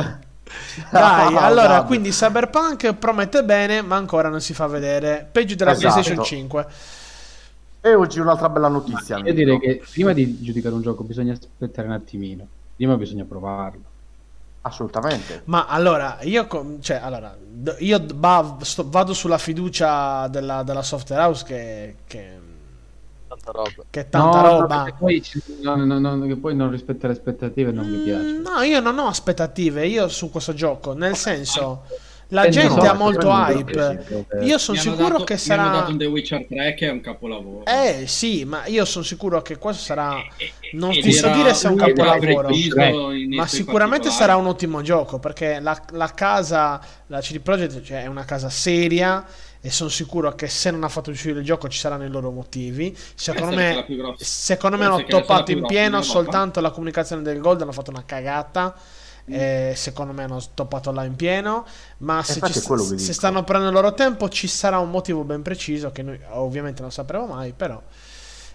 [0.92, 1.84] Dai, allora, Gabriel.
[1.86, 5.28] quindi Cyberpunk promette bene, ma ancora non si fa vedere.
[5.32, 5.92] Peggio della Esatto.
[5.94, 6.66] PlayStation 5.
[7.86, 9.18] E oggi un'altra bella notizia.
[9.18, 12.48] Io direi che prima di giudicare un gioco bisogna aspettare un attimino.
[12.78, 13.82] Prima bisogna provarlo.
[14.62, 15.42] Assolutamente.
[15.46, 20.64] Ma allora, io, com- cioè, allora, d- io d- ba- sto- vado sulla fiducia della,
[20.64, 22.40] della software house che, che,
[23.28, 23.84] Tanta roba.
[23.90, 24.96] che tanta No, roba.
[24.98, 25.22] poi,
[25.62, 28.24] no, no, no, che poi non rispetta le aspettative non mi piace.
[28.38, 31.82] Mm, No, io non ho aspettative io su questo gioco, nel senso,
[32.34, 34.26] la Eh, gente no, ha molto hype.
[34.42, 35.78] Io sono sicuro dato- che Mi hanno sarà...
[35.80, 37.66] dato un The Witcher 3 che è un capolavoro.
[37.66, 40.16] Eh sì, ma io sono sicuro che questo sarà...
[40.74, 42.50] Non Ed ti so dire se è un capolavoro.
[43.36, 48.08] Ma sicuramente sarà un ottimo gioco perché la, la casa, la CD Projekt cioè, è
[48.08, 49.24] una casa seria
[49.62, 52.32] e sono sicuro che se non ha fatto uscire il gioco ci saranno i loro
[52.32, 52.98] motivi.
[53.16, 53.86] Secondo me,
[54.18, 58.76] secondo me hanno toppato in pieno soltanto la comunicazione del Gold, hanno fatto una cagata.
[59.26, 61.66] Eh, secondo me hanno toppato là in pieno.
[62.00, 65.42] Ma se, infatti ci- se stanno prendendo il loro tempo, ci sarà un motivo ben
[65.42, 67.54] preciso che noi ovviamente non sapremo mai.
[67.54, 67.82] Però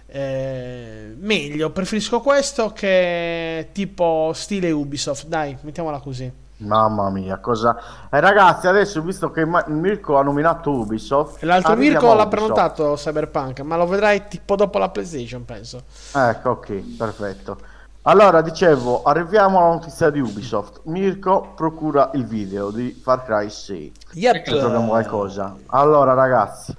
[0.07, 5.27] eh, meglio, preferisco questo che tipo stile Ubisoft.
[5.27, 6.31] Dai, mettiamola così.
[6.61, 8.09] Mamma mia, cosa...
[8.11, 11.41] Eh, ragazzi, adesso visto che Mirko ha nominato Ubisoft...
[11.45, 15.85] L'altro Mirko l'ha prenotato Cyberpunk, ma lo vedrai tipo dopo la PlayStation, penso.
[16.13, 17.68] Ecco, ok, perfetto.
[18.03, 20.81] Allora, dicevo, arriviamo alla notizia di Ubisoft.
[20.85, 23.93] Mirko procura il video di Far Cry 6.
[24.13, 24.45] Yep.
[24.45, 25.55] Se troviamo qualcosa.
[25.67, 26.75] Allora, ragazzi,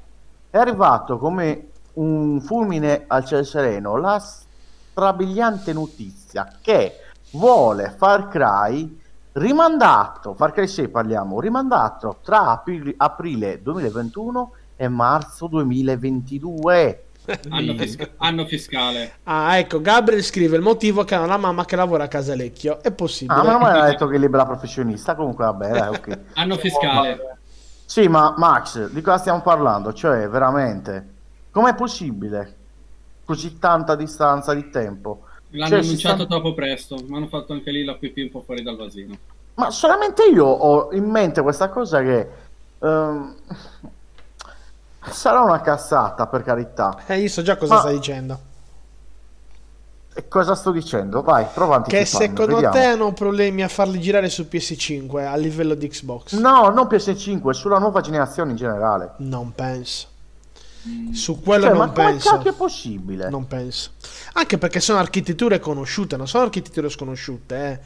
[0.49, 6.93] è arrivato come un fulmine al cielo sereno la strabiliante notizia che
[7.31, 8.99] vuole Far Cry
[9.33, 17.03] rimandato, Far Cry 6 parliamo, rimandato tra apri- aprile 2021 e marzo 2022.
[17.49, 19.13] Anno, fisca- anno fiscale.
[19.23, 22.81] Ah, ecco, Gabriel scrive il motivo che ha una mamma che lavora a Casalecchio.
[22.81, 23.39] È possibile.
[23.39, 26.19] Ah, ma non mi ha detto che è libera professionista, comunque vabbè, dai, ok.
[26.35, 27.37] Anno fiscale.
[27.85, 29.93] Sì, ma Max, di cosa stiamo parlando?
[29.93, 31.07] Cioè, veramente,
[31.51, 32.55] com'è possibile
[33.25, 35.23] così tanta distanza di tempo?
[35.51, 36.97] L'hanno Cioè, annunciato sta- troppo presto.
[37.07, 39.17] Ma hanno fatto anche lì la pipì un po' fuori dal vasino.
[39.55, 42.27] Ma solamente io ho in mente questa cosa che
[42.79, 43.35] ehm,
[45.11, 47.03] sarà una cazzata, per carità.
[47.07, 48.39] Eh, io so già cosa Ma- stai dicendo.
[50.13, 51.21] E cosa sto dicendo?
[51.21, 52.73] Vai, prova a Che secondo vediamo.
[52.73, 56.33] te hanno problemi a farli girare su PS5 a livello di Xbox?
[56.33, 59.13] No, non PS5, sulla nuova generazione in generale.
[59.17, 60.07] Non penso.
[61.13, 62.29] Su quello Cioè, ma non come penso.
[62.31, 63.29] cacchio è possibile?
[63.29, 63.91] Non penso.
[64.33, 67.55] Anche perché sono architetture conosciute, non sono architetture sconosciute.
[67.71, 67.79] Eh.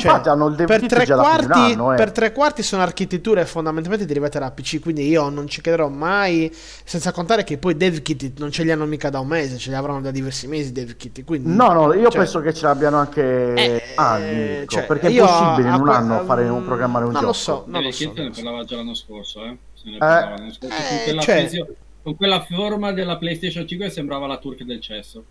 [0.00, 1.96] Cioè, Infatti hanno il dev per, tre quarti, anno, eh.
[1.96, 6.50] per tre quarti sono architetture fondamentalmente derivate da PC, quindi io non ci crederò mai,
[6.84, 9.70] senza contare che poi dev kit non ce li hanno mica da un mese, ce
[9.70, 11.54] li avranno da diversi mesi dev kit, quindi...
[11.54, 15.16] No, no, io Cioè- penso che ce l'abbiano anche Eh, anni, Mirko, cioè, perché è
[15.18, 17.32] possibile in a un que- anno fare un mm, programmare un non gioco.
[17.32, 18.04] lo so, non lo so.
[18.04, 18.42] Ne non lo so.
[18.42, 19.56] parlava già l'anno scorso, eh.
[19.74, 20.74] Se ne parlava l'anno scorso.
[20.76, 24.80] eh, con, quella cioè- fisio- con quella forma della PlayStation 5 sembrava la Turk del
[24.80, 25.24] cesso.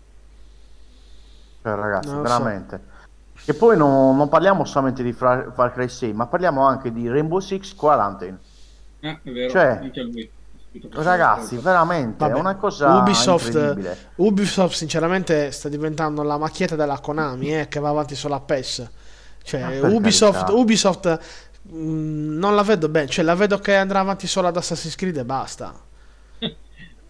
[1.62, 2.80] Cioè, ragazzi, lo so.
[3.44, 7.08] E poi no- non parliamo solamente di Fra- Far Cry 6, ma parliamo anche di
[7.08, 8.38] Rainbow Six Quarantine.
[9.00, 10.30] Eh, è vero, Cioè, anche lui.
[10.90, 13.98] Ragazzi, veramente, Vabbè, è una cosa Ubisoft, incredibile.
[14.16, 18.90] Ubisoft sinceramente sta diventando la macchietta della Konami eh, che va avanti solo a PES.
[19.42, 20.48] Cioè, per Ubisoft.
[20.50, 21.18] Ubisoft
[21.72, 25.18] Mm, non la vedo bene, cioè la vedo che andrà avanti solo ad Assassin's Creed
[25.18, 25.78] e basta.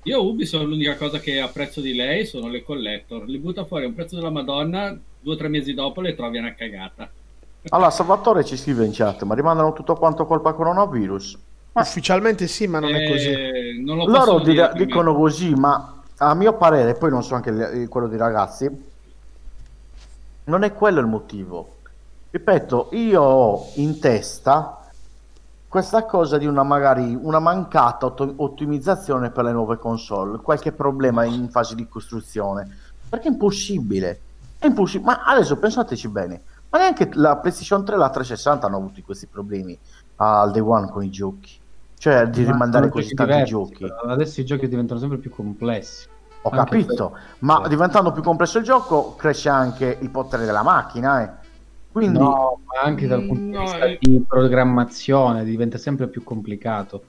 [0.04, 3.26] Io Ubisoft l'unica cosa che apprezzo di lei sono le collector.
[3.26, 6.38] Li butta fuori a un prezzo della Madonna, due o tre mesi dopo le trovi
[6.38, 7.09] una cagata.
[7.68, 11.38] Allora, Salvatore ci scrive in chat, ma rimandano tutto quanto colpa coronavirus.
[11.72, 13.28] Ufficialmente sì, ma non è così.
[13.28, 17.50] Eh, non lo Loro dire dicono così, ma a mio parere, poi non so anche
[17.50, 18.68] il- quello dei ragazzi,
[20.44, 21.76] non è quello il motivo.
[22.30, 24.90] Ripeto, io ho in testa
[25.68, 31.24] questa cosa di una magari una mancata otto- ottimizzazione per le nuove console, qualche problema
[31.24, 32.68] in fase di costruzione,
[33.09, 34.20] perché è impossibile.
[34.61, 35.11] È impossibile.
[35.11, 39.27] Ma adesso pensateci bene, ma neanche la PlayStation 3 e la 360 hanno avuto questi
[39.27, 39.77] problemi
[40.16, 41.59] al day one con i giochi.
[41.96, 43.87] Cioè di Ma rimandare così tanti diversi, giochi.
[44.07, 46.07] Adesso i giochi diventano sempre più complessi.
[46.42, 47.68] Ho Anche capito, per- ma sì.
[47.70, 51.23] diventando più complesso il gioco cresce anche il potere della macchina.
[51.23, 51.31] eh.
[51.92, 53.99] Quindi, No, ma anche dal punto di vista eh.
[54.01, 57.05] di programmazione diventa sempre più complicato.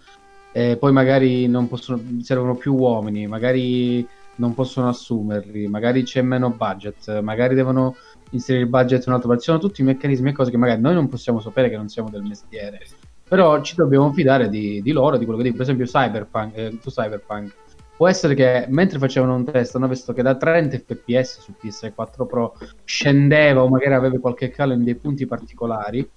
[0.54, 4.06] E poi magari non possono, servono più uomini, magari
[4.42, 7.96] non possono assumerli, magari c'è meno budget, magari devono
[8.32, 9.46] inserire il budget in un altro paese.
[9.46, 12.24] Sono tutti meccanismi e cose che magari noi non possiamo sapere che non siamo del
[12.24, 12.80] mestiere.
[13.28, 15.64] Però ci dobbiamo fidare di, di loro, di quello che dicono.
[15.64, 17.54] Per esempio, Cyberpunk, eh, su Cyberpunk.
[17.96, 22.26] Può essere che mentre facevano un test hanno visto che da 30 fps su PS4
[22.26, 26.10] Pro scendeva o magari aveva qualche calo in dei punti particolari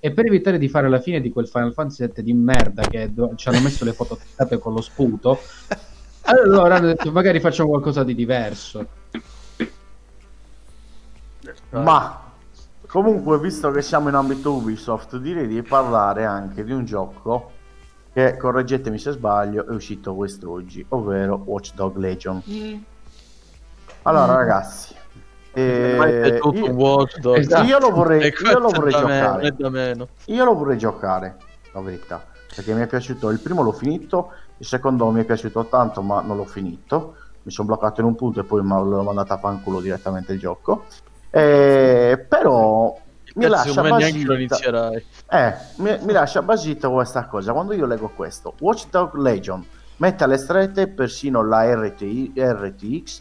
[0.00, 3.12] e per evitare di fare la fine di quel Final Fantasy VII di merda che
[3.14, 4.18] do- ci hanno messo le foto
[4.58, 5.38] con lo sputo
[6.28, 8.86] allora hanno detto magari facciamo qualcosa di diverso
[11.70, 12.22] ma
[12.86, 17.52] comunque, visto che siamo in ambito Ubisoft, direi di parlare anche di un gioco
[18.12, 22.42] che, correggetemi se sbaglio, è uscito quest'oggi, ovvero Watch Dog Legion.
[24.02, 24.94] Allora, ragazzi,
[25.52, 27.40] eh, Ma è tutto io- un Watch Dogs.
[27.40, 27.66] Esatto.
[27.66, 29.54] io lo vorrei, io lo vorrei meno, giocare.
[29.56, 30.08] da meno.
[30.26, 31.36] Io lo vorrei giocare,
[31.72, 35.66] la verità, perché mi è piaciuto, il primo l'ho finito, il secondo mi è piaciuto
[35.66, 39.02] tanto ma non l'ho finito, mi sono bloccato in un punto e poi ma- l'ho
[39.02, 40.84] mandato a fanculo direttamente il gioco,
[41.30, 42.96] Eh, però
[43.34, 44.56] mi lascia basita,
[45.30, 49.64] eh, mi, mi lascia basita questa cosa, quando io leggo questo, Watch Dog Legion
[49.96, 53.20] mette alle strette persino la RTI, RTX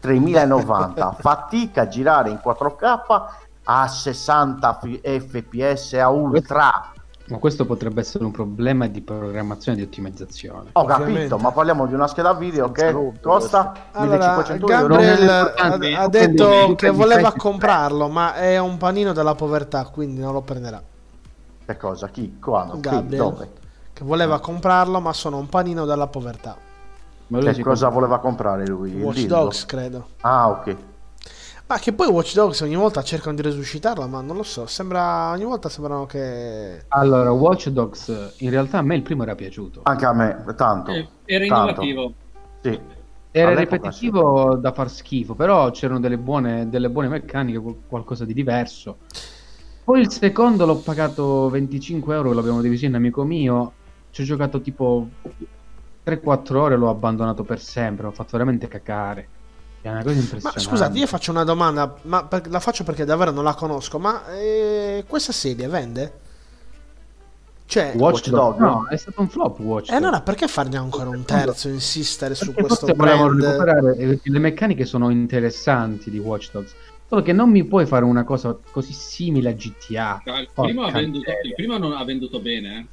[0.00, 3.24] 3090, fatica a girare in 4K
[3.64, 6.92] a 60 f- fps a ultra.
[7.28, 11.14] Ma questo potrebbe essere un problema di programmazione e di ottimizzazione Ho Ovviamente.
[11.14, 14.94] capito, ma parliamo di una scheda video che costa Allora, 1500 euro.
[14.96, 20.20] Gabriel è ha, ha detto che voleva comprarlo, ma è un panino della povertà, quindi
[20.20, 20.80] non lo prenderà.
[21.64, 22.08] Che cosa?
[22.08, 22.38] Chi?
[22.40, 22.78] Quando?
[22.78, 23.22] Gabriel.
[23.22, 23.50] Dove?
[23.92, 26.56] Che voleva comprarlo, ma sono un panino della povertà.
[27.28, 29.00] Ma Che cosa compra- voleva comprare lui?
[29.00, 29.24] Watch?
[29.26, 30.08] Dogs, credo.
[30.20, 30.76] Ah, ok.
[31.68, 34.66] Ma che poi Watch Dogs ogni volta cercano di resuscitarlo, ma non lo so.
[34.66, 36.84] Sembra ogni volta sembrano che.
[36.88, 40.92] allora Watch Dogs in realtà a me il primo era piaciuto Anche a me, tanto.
[40.92, 41.82] Eh, Era tanto.
[41.82, 42.12] innovativo.
[42.62, 42.80] Sì.
[43.32, 48.24] Era All'epoca ripetitivo da far schifo, però c'erano delle buone, delle buone meccaniche, qual- qualcosa
[48.24, 48.98] di diverso.
[49.84, 53.72] Poi il secondo l'ho pagato 25 euro, l'abbiamo diviso in amico mio.
[54.10, 55.08] Ci ho giocato tipo
[56.04, 58.06] 3-4 ore, l'ho abbandonato per sempre.
[58.06, 59.28] Ho fatto veramente cacare.
[59.86, 60.60] È una cosa Ma impressionante.
[60.60, 63.98] scusate, io faccio una domanda, ma per- la faccio perché davvero non la conosco.
[64.00, 66.12] Ma eh, questa serie vende?
[67.66, 68.28] Cioè, Watch?
[68.30, 68.58] Dog?
[68.58, 69.58] No, è stato un flop.
[69.60, 70.02] Watch e Dogs.
[70.04, 71.68] allora perché farne ancora un terzo?
[71.68, 73.42] Insistere su Perché questo forse volevano brand?
[73.44, 76.74] recuperare eh, le meccaniche sono interessanti di Watch Dogs
[77.08, 80.22] solo che non mi puoi fare una cosa così simile a GTA
[80.54, 82.68] primo, ha venduto, primo non ha venduto bene.
[82.76, 82.86] Eh.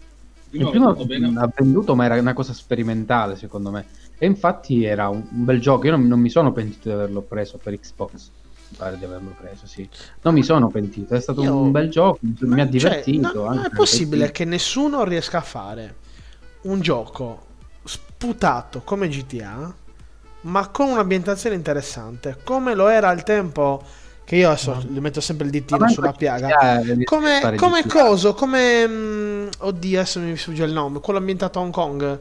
[0.55, 1.39] Il il primo, primo ha venduto bene.
[1.39, 3.85] ha venduto ma era una cosa sperimentale secondo me
[4.23, 7.21] e infatti era un, un bel gioco io non, non mi sono pentito di averlo
[7.21, 8.29] preso per Xbox
[8.69, 9.87] mi pare di averlo preso sì
[10.21, 13.33] non mi sono pentito è stato Io- un bel gioco mi ha Cioè, divertito no-
[13.33, 15.95] non anche è perché possibile che nessuno riesca a fare
[16.61, 17.51] un gioco
[17.83, 19.73] sputato come GTA,
[20.41, 23.83] ma con un'ambientazione interessante, come lo era al tempo.
[24.25, 26.79] Che io adesso gli metto sempre il ditino sulla piaga.
[27.03, 28.87] Come, come coso, come.
[28.87, 31.01] mm, oddio, adesso mi sfugge il nome.
[31.01, 32.19] Quello ambientato a Hong Kong.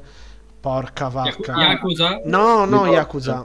[0.62, 1.56] Porca vacca.
[1.56, 2.20] Yakuza?
[2.24, 3.44] No, no, Yakuza.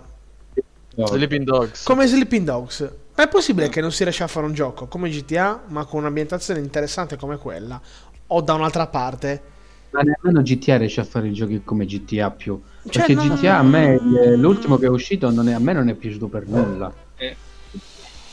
[0.97, 1.83] No, Sleeping Dogs.
[1.83, 2.93] Come Sleeping Dogs.
[3.15, 6.01] Ma è possibile che non si riesca a fare un gioco come GTA, ma con
[6.01, 7.81] un'ambientazione interessante come quella?
[8.27, 9.41] O da un'altra parte?
[9.89, 12.61] Ma nemmeno GTA riesce a fare i giochi come GTA più.
[12.87, 15.73] Cioè, Perché no- GTA a me, eh, l'ultimo che è uscito, non è- a me
[15.73, 16.93] non è piaciuto per nulla.
[17.15, 17.35] Eh,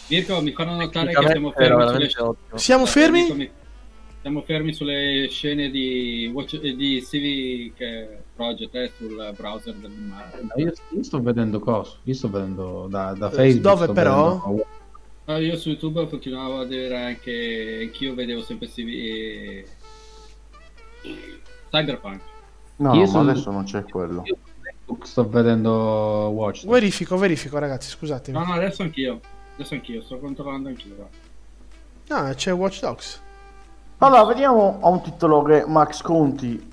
[0.09, 2.37] Mirko, mi fanno notare che siamo fermi sulle.
[2.57, 3.51] Siamo fermi?
[4.21, 10.49] Siamo fermi sulle scene di, Watch, di Civic Project eh, sul browser del Mario.
[10.57, 11.97] Io, io sto vedendo cosa?
[12.03, 13.63] Io sto vedendo da, da Eh, Facebook.
[13.63, 14.31] dove però?
[14.47, 14.67] vedendo-
[15.27, 19.67] Ah, io su YouTube continuavo a vedere anche, anch'io vedevo sempre Civic,
[21.71, 22.21] Cyberpunk.
[22.77, 24.23] No, Io ma sono- adesso non c'è quello.
[24.25, 24.37] Io
[25.03, 25.71] sto vedendo
[26.35, 26.67] Watch.
[26.67, 28.37] Verifico, verifico, ragazzi, scusatemi.
[28.37, 29.21] No, no, adesso anch'io.
[29.55, 31.09] Adesso anch'io, sto controllando anch'io.
[32.09, 33.23] No, c'è Watch Dogs.
[33.99, 36.73] Allora, vediamo a un titolo che Max Conti,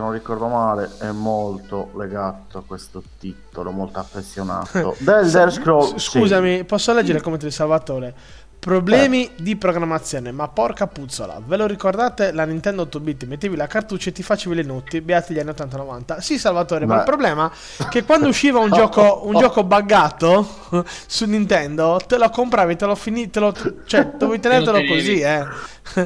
[0.00, 4.96] se non ricordo male, è molto legato a questo titolo, molto affezionato.
[4.98, 5.94] The Elder Scrolls.
[5.96, 8.14] S- Scusami, posso leggere il commento di Salvatore?
[8.60, 11.40] Problemi di programmazione, ma porca puzzola.
[11.42, 13.24] Ve lo ricordate la Nintendo 8-bit?
[13.24, 16.18] Mettevi la cartuccia e ti facevi le notti, beati gli anni 80-90.
[16.18, 16.98] Sì, Salvatore, ma Beh.
[16.98, 20.46] il problema è che quando usciva un gioco, un gioco buggato
[21.06, 23.54] su Nintendo, te lo compravi, te lo fini, te lo,
[23.86, 25.46] cioè, dovevi tenertelo così, eh.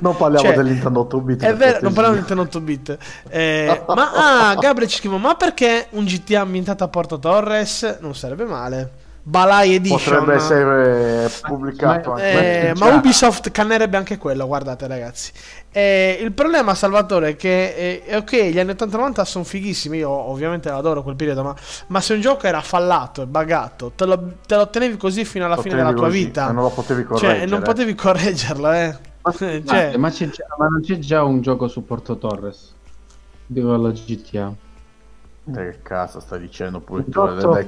[0.01, 1.43] Non parliamo Cioè, del Nintendo 8 bit.
[1.43, 2.99] È per vero, non parliamo di Nintendo 8 bit.
[3.31, 4.13] Eh, ma
[4.51, 7.99] ah, Gabriele ci scrive: Ma perché un GTA ambientato a Porto Torres?
[8.01, 9.03] Non sarebbe male.
[9.27, 10.19] Balai Edition.
[10.19, 12.69] Potrebbe essere pubblicato Ma- anche.
[12.69, 15.33] Eh, ma Ubisoft cannerebbe anche quello, guardate ragazzi.
[15.73, 20.69] Eh, il problema, Salvatore, è che eh, ok, gli anni 80-90 sono fighissimi, io ovviamente
[20.69, 21.55] adoro quel periodo, ma,
[21.89, 25.47] ma se un gioco era fallato e buggato, te lo, te lo tenevi così fino
[25.47, 26.51] alla Lo fine della tua così, vita.
[26.53, 27.47] non lo potevi Cioè, correggere.
[27.47, 28.99] non potevi correggerlo, eh.
[29.23, 32.75] Scusate, cioè, ma, c'è già- ma non c'è già un gioco su Porto Torres?
[33.47, 34.53] Dico alla GTA.
[35.45, 37.21] Te Che cazzo stai dicendo pure tu?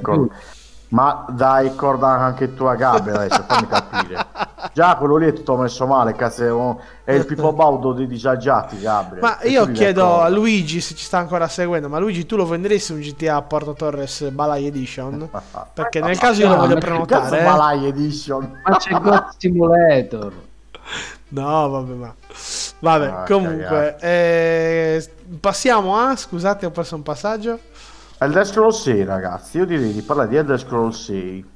[0.03, 0.29] Cor-
[0.89, 4.27] Ma dai, corda anche tu a Gabriele adesso, fammi capire.
[4.73, 9.21] Già quello lì è tutto messo male, cazzo, è, il Pippo Baudo dei disagiati, Gabriele.
[9.27, 10.29] Ma E io chiedo a.
[10.29, 14.29] Luigi se ci sta ancora seguendo, ma Luigi tu lo venderesti un GTA Porto Torres
[14.31, 15.29] Balai Edition?
[15.75, 17.41] Perché nel caso io lo voglio ma prenotare.
[17.41, 17.45] eh.
[17.45, 18.61] Balai Edition.
[18.65, 20.33] Ma c'è God Simulator.
[21.29, 22.15] No, vabbè, ma
[22.79, 25.09] vabbè, Ah, comunque eh,
[25.41, 27.59] passiamo a scusate, ho perso un passaggio.
[28.19, 31.51] Elder Scrolls 6, ragazzi, io direi di parlare di Elder Scrolls 6.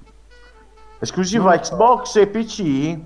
[0.99, 2.99] Esclusiva Xbox e PC?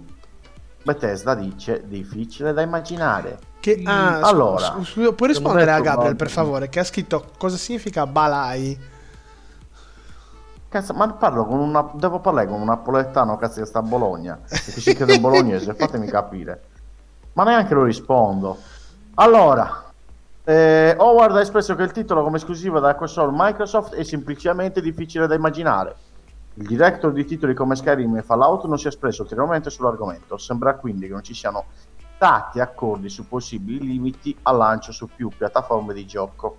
[0.82, 3.38] Bethesda dice difficile da immaginare.
[3.60, 6.16] Che ah, scu- Allora, scu- scu- puoi rispondere a Gabriel proprio.
[6.16, 8.78] per favore che ha scritto cosa significa Balai?
[10.68, 11.88] Cazzo, ma parlo con una.
[11.94, 14.38] Devo parlare con un napoletano cazzo che sta a Bologna.
[14.46, 16.64] Perché si crede un bolognese, fatemi capire.
[17.34, 18.58] Ma neanche lo rispondo.
[19.14, 19.83] Allora,
[20.44, 25.26] eh, Howard ha espresso che il titolo come esclusiva della console Microsoft è semplicemente difficile
[25.26, 25.96] da immaginare.
[26.54, 30.36] Il director di titoli come Skyrim e Fallout non si è espresso ulteriormente sull'argomento.
[30.36, 31.64] Sembra quindi che non ci siano
[32.14, 36.58] stati accordi su possibili limiti al lancio su più piattaforme di gioco.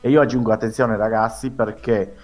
[0.00, 2.14] E io aggiungo attenzione ragazzi perché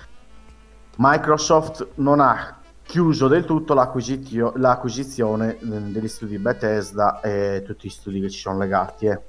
[0.97, 8.21] Microsoft non ha chiuso del tutto l'acquisizione mm, degli studi Bethesda e tutti gli studi
[8.21, 9.07] che ci sono legati.
[9.07, 9.21] eh.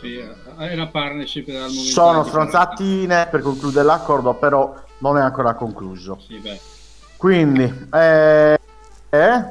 [0.00, 5.54] Sì, è una partnership dal momento Sono stronzatine per concludere l'accordo, però non è ancora
[5.54, 6.18] concluso.
[6.26, 6.60] Sì, beh.
[7.16, 8.58] Quindi, eh,
[9.10, 9.44] eh?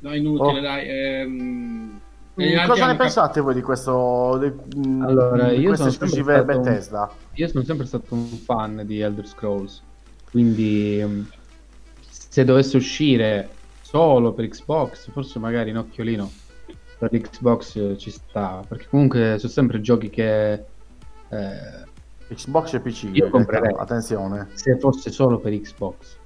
[0.00, 0.62] No, inutile, Oh.
[0.62, 0.88] dai.
[0.88, 2.00] Ehm,
[2.36, 4.52] Mm, cosa ne cap- pensate voi di questo di,
[4.88, 7.10] mm, Allora, di io queste sono sempre esclusive stato un- Bethesda?
[7.34, 9.82] Io sono sempre stato un fan di Elder Scrolls,
[10.32, 11.20] quindi mm,
[12.10, 13.50] se dovesse uscire
[13.82, 16.28] solo per Xbox, forse magari in occhiolino
[16.98, 20.52] per Xbox eh, ci sta, perché comunque sono sempre giochi che
[21.28, 21.82] eh,
[22.28, 23.74] Xbox e PC, Io eh, comprerei.
[23.76, 24.48] attenzione.
[24.54, 26.16] se fosse solo per Xbox,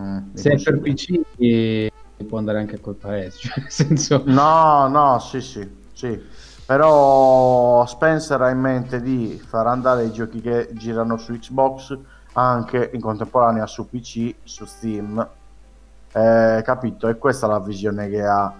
[0.00, 0.80] Mm, se è per.
[0.80, 1.92] PC eh,
[2.26, 6.18] può andare anche a colpa S, cioè nel senso No, no, sì, sì, sì.
[6.64, 11.98] Però Spencer ha in mente di far andare i giochi che girano su Xbox
[12.32, 15.28] anche in contemporanea su PC, su Steam.
[16.12, 17.08] Eh, capito?
[17.08, 18.50] E questa è la visione che ha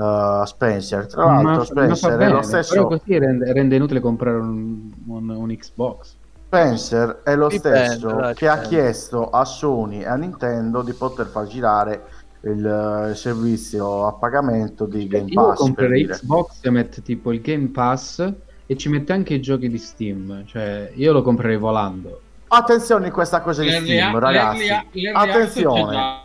[0.00, 1.06] eh, Spencer.
[1.06, 2.72] Tra l'altro, ma Spencer fa è bene, lo stesso.
[2.74, 6.14] però così rende, rende inutile comprare un, un- un Xbox.
[6.46, 8.76] Spencer è lo Dipende, stesso dai, che ha dipende.
[8.76, 12.02] chiesto a Sony e a Nintendo di poter far girare
[12.42, 15.48] il eh, servizio a pagamento di Game Io Pass.
[15.48, 16.06] Per comprerei.
[16.08, 18.32] Xbox e mette tipo il Game Pass
[18.66, 20.44] e ci mette anche i giochi di Steam.
[20.46, 22.20] Cioè, io lo comprerei volando.
[22.48, 24.66] Attenzione a questa cosa di Steam, ragazzi.
[25.12, 26.20] Attenzione,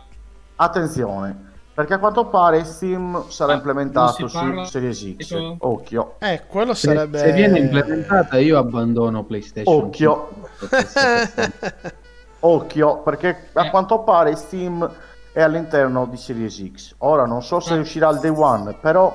[0.56, 1.44] attenzione.
[1.76, 5.16] Perché a quanto pare Steam sarà Ah, implementato su Series X.
[5.28, 6.14] tipo- Occhio.
[6.20, 9.74] Eh, quello Se, sarebbe se viene implementata, io abbandono PlayStation.
[9.84, 10.28] Occhio.
[10.58, 11.94] 5.
[12.40, 13.70] Occhio, perché a Eh.
[13.70, 14.90] quanto pare Steam
[15.32, 16.94] è all'interno di Series X.
[16.98, 17.80] Ora non so se Ah.
[17.80, 19.14] uscirà il day one, però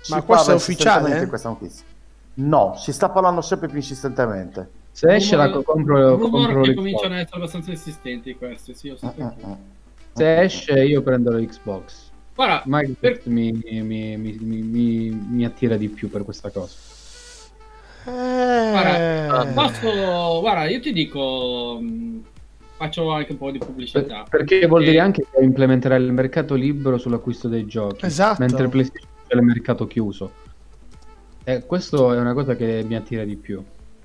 [0.00, 1.26] si Ma questo parla è ufficiale, eh?
[1.28, 1.84] questa notizia.
[2.34, 4.68] No, si sta parlando sempre più insistentemente.
[4.90, 8.94] Se esce la compro, rumor compro che cominciano ad essere abbastanza insistenti questi, sì, ho
[8.94, 9.58] Mm, sentito.
[10.10, 10.24] Mm, mm.
[10.24, 12.08] Se esce, io prendo l'Xbox.
[12.34, 16.74] Guarda, Microsoft per- mi, mi, mi, mi- mi- mi attira di più per questa cosa.
[18.06, 22.24] Eh, posso, guarda, io ti dico, mh,
[22.76, 24.22] faccio anche un po' di pubblicità.
[24.22, 28.06] Per- perché vuol Eh, dire anche che implementerà il mercato libero sull'acquisto dei giochi.
[28.06, 28.40] Esatto.
[28.40, 30.32] Mentre PlayStation c'è il mercato chiuso.
[31.44, 33.62] E questo è una cosa che mi attira di più.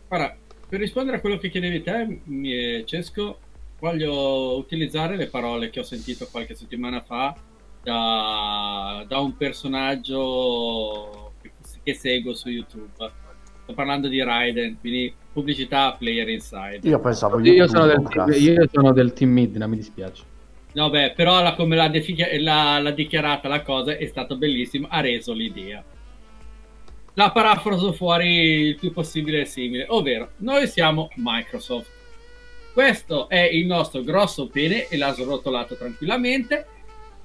[0.10, 0.36] Guarda,
[0.68, 3.38] per rispondere a quello che chiedevi te, mi- eh, Cesco,
[3.80, 7.36] voglio utilizzare le parole che ho sentito qualche settimana fa
[7.84, 11.52] da, da un personaggio che,
[11.84, 12.92] che seguo su YouTube.
[13.64, 16.88] Sto parlando di Raiden, quindi pubblicità a Player Inside.
[16.88, 20.24] Io pensavo Io YouTube sono, del team, io sono del team Midna, mi dispiace.
[20.74, 24.88] No, beh, però la- come l'ha, defi- l'ha- l'ha dichiarata la cosa è stato bellissimo,
[24.90, 25.84] ha reso l'idea.
[27.14, 28.28] La parafraso fuori
[28.68, 31.90] il più possibile simile, ovvero noi siamo Microsoft.
[32.76, 36.66] Questo è il nostro grosso pene e l'ha srotolato tranquillamente.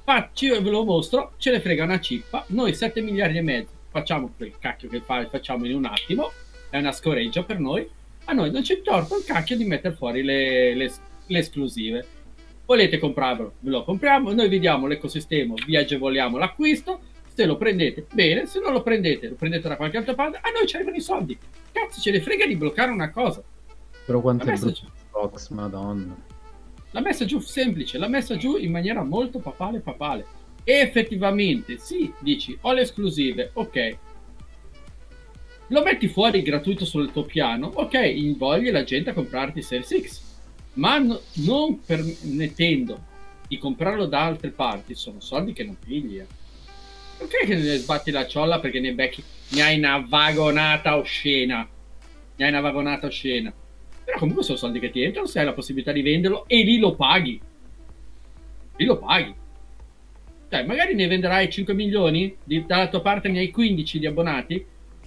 [0.05, 2.45] Facci, ve lo mostro, ce ne frega una cippa.
[2.51, 6.31] Noi 7 miliardi e mezzo facciamo quel cacchio che fa- facciamo in un attimo,
[6.71, 7.85] è una scoreggia per noi.
[8.27, 10.93] A noi non ci importa un cacchio di mettere fuori le, le-
[11.27, 12.07] le esclusive
[12.65, 17.01] volete comprarlo, ve lo compriamo, noi vi diamo l'ecosistema, vi agevoliamo l'acquisto,
[17.35, 20.51] se lo prendete bene, se non lo prendete, lo prendete da qualche altra parte, a
[20.57, 21.37] noi ci arrivano i soldi.
[21.73, 23.43] Cazzo, ce ne frega di bloccare una cosa.
[24.07, 26.17] Però quanto La è brutto Xbox, madonna.
[26.93, 30.27] l'ha messa giù semplice, l'ha messa giù in maniera molto papale papale.
[30.65, 33.97] E effettivamente, sì, dici, ho le esclusive, ok.
[35.69, 40.21] Lo metti fuori gratuito sul tuo piano, ok, invogli la gente a comprarti Series X.
[40.75, 43.07] Ma no- non permettendo
[43.47, 46.19] di comprarlo da altre parti, sono soldi che non pigli.
[46.19, 46.27] eh.
[47.19, 51.69] Perché che ne sbatti la ciolla perché ne becchi, ne hai una vagonata oscena.
[52.37, 53.53] Ne hai una vagonata oscena.
[54.19, 56.95] Comunque sono soldi che ti entrano se hai la possibilità di venderlo e lì lo
[56.95, 57.41] paghi.
[58.77, 59.35] Lì lo paghi.
[60.49, 64.65] Cioè, magari ne venderai 5 milioni, di- dalla tua parte ne hai 15 di abbonati,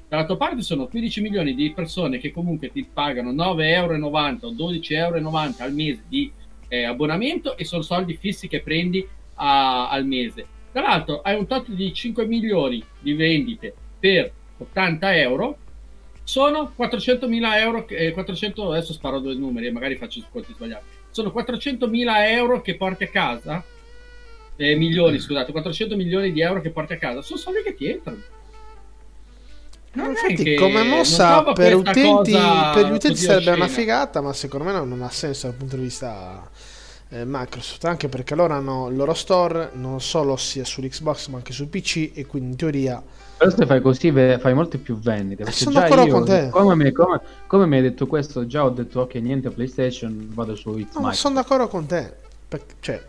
[0.08, 4.51] dalla tua parte sono 15 milioni di persone che comunque ti pagano 9,90 euro o
[4.54, 5.18] 12,90 euro
[5.58, 6.32] al mese di
[6.70, 10.45] eh, abbonamento e sono soldi fissi che prendi a- al mese.
[10.72, 15.58] Dall'altro hai un tot di 5 milioni di vendite per 80 euro,
[16.24, 20.53] sono 400.000 euro, che- eh, 400, adesso sparo due numeri e magari faccio i conti
[20.53, 23.63] sbagliati, sono 400.000 euro che porti a casa,
[24.55, 27.88] eh, milioni scusate, 400 milioni di euro che porti a casa, sono soldi che ti
[27.89, 28.21] entrano.
[29.95, 33.67] Non Infatti, che- come mossa per, utenti, per gli utenti sarebbe una oscena.
[33.67, 36.49] figata, ma secondo me non, non ha senso dal punto di vista
[37.09, 41.53] eh, Microsoft, anche perché loro hanno il loro store non solo sia sull'Xbox ma anche
[41.53, 43.03] sul PC e quindi in teoria
[43.44, 45.44] Però se fai così fai molte più vendite.
[45.44, 46.50] Perché sono già d'accordo io, con te.
[46.50, 50.56] Come, mi- come- come mi hai detto questo, già ho detto ok, niente PlayStation, vado
[50.56, 52.14] su It's no, ma sono d'accordo con te.
[52.48, 53.02] Perché- cioè,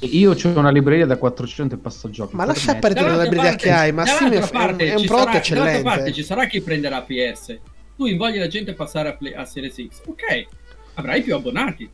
[0.00, 2.34] Io ho una libreria da 400 e passa giochi.
[2.34, 5.30] ma lascia perdere la libreria parte- che hai, ma un, parte è un prodotto sarà-
[5.30, 5.38] Dall'altra parte
[5.82, 6.12] eccellente.
[6.12, 7.58] ci sarà chi prenderà PS.
[7.96, 10.00] Tu invogli la gente a passare a, Play- a Series X.
[10.06, 10.46] Ok,
[10.94, 11.88] avrai più abbonati.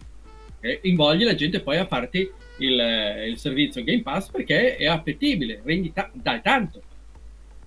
[0.58, 0.78] Ok?
[0.82, 5.60] Invogli la gente poi a farti il, eh, il servizio Game Pass perché è appetibile,
[5.64, 6.80] rendi ta- dai tanto.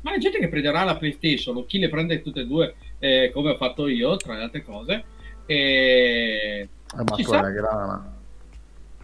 [0.01, 3.31] Ma la gente che prenderà la PlayStation o chi le prende tutte e due, eh,
[3.33, 5.03] come ho fatto io, tra le altre cose,
[5.45, 8.13] eh, Eh, ma tu sa- è grana.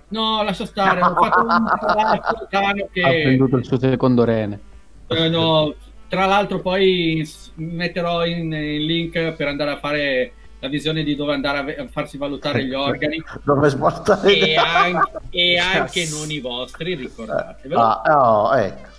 [0.09, 1.47] no, lascia stare, ho fatto un
[1.79, 2.47] palazzo
[2.91, 3.01] che...
[3.01, 4.59] Ha venduto il suo secondo rene.
[5.07, 5.73] Eh, no,
[6.07, 11.33] tra l'altro poi metterò in, in link per andare a fare la visione di dove
[11.33, 16.31] andare a, ve- a farsi valutare gli organi Dove smontare e anche, e anche non
[16.31, 17.79] i vostri, ricordatevelo.
[17.81, 18.93] Ah, oh, ecco.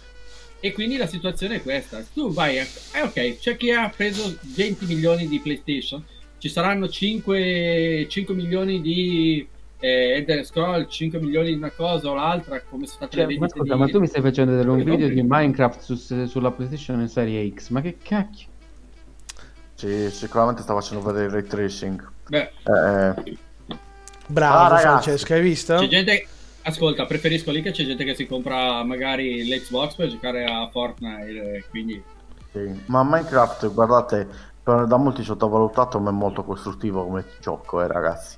[0.67, 2.03] E quindi la situazione è questa.
[2.13, 2.63] Tu vai, a,
[2.95, 6.05] eh, ok, c'è chi ha preso 20 milioni di PlayStation,
[6.39, 9.47] ci saranno 5, 5 milioni di
[9.79, 13.39] eh, Elder Scroll, 5 milioni di una cosa o l'altra, come sono state Cioè, le
[13.39, 16.51] ma scusa, di- ma tu mi stai facendo vedere un video di Minecraft su- sulla
[16.51, 17.69] PlayStation in serie X?
[17.69, 18.49] Ma che cacchio?
[19.75, 22.11] Sì, sicuramente sta facendo vedere il ray tracing.
[22.29, 23.37] Beh, Eh,
[24.29, 24.83] Bravo Ah, ragazzi.
[24.83, 25.77] Francesco, hai visto?
[25.77, 26.27] C'è gente,
[26.67, 31.57] ascolta, preferisco lì che c'è gente che si compra magari l'Xbox per giocare a Fortnite,
[31.57, 32.03] eh, quindi
[32.53, 32.83] sì.
[32.87, 34.29] Ma Minecraft, guardate,
[34.63, 38.37] da molti sottovalutato, ma è molto costruttivo come gioco, eh, ragazzi.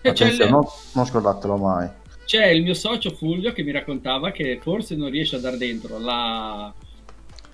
[0.00, 1.88] E c'è, Attenzione, non, non scordatelo mai.
[2.24, 5.98] c'è il mio socio Fulvio che mi raccontava che forse non riesce a dar dentro
[5.98, 6.72] la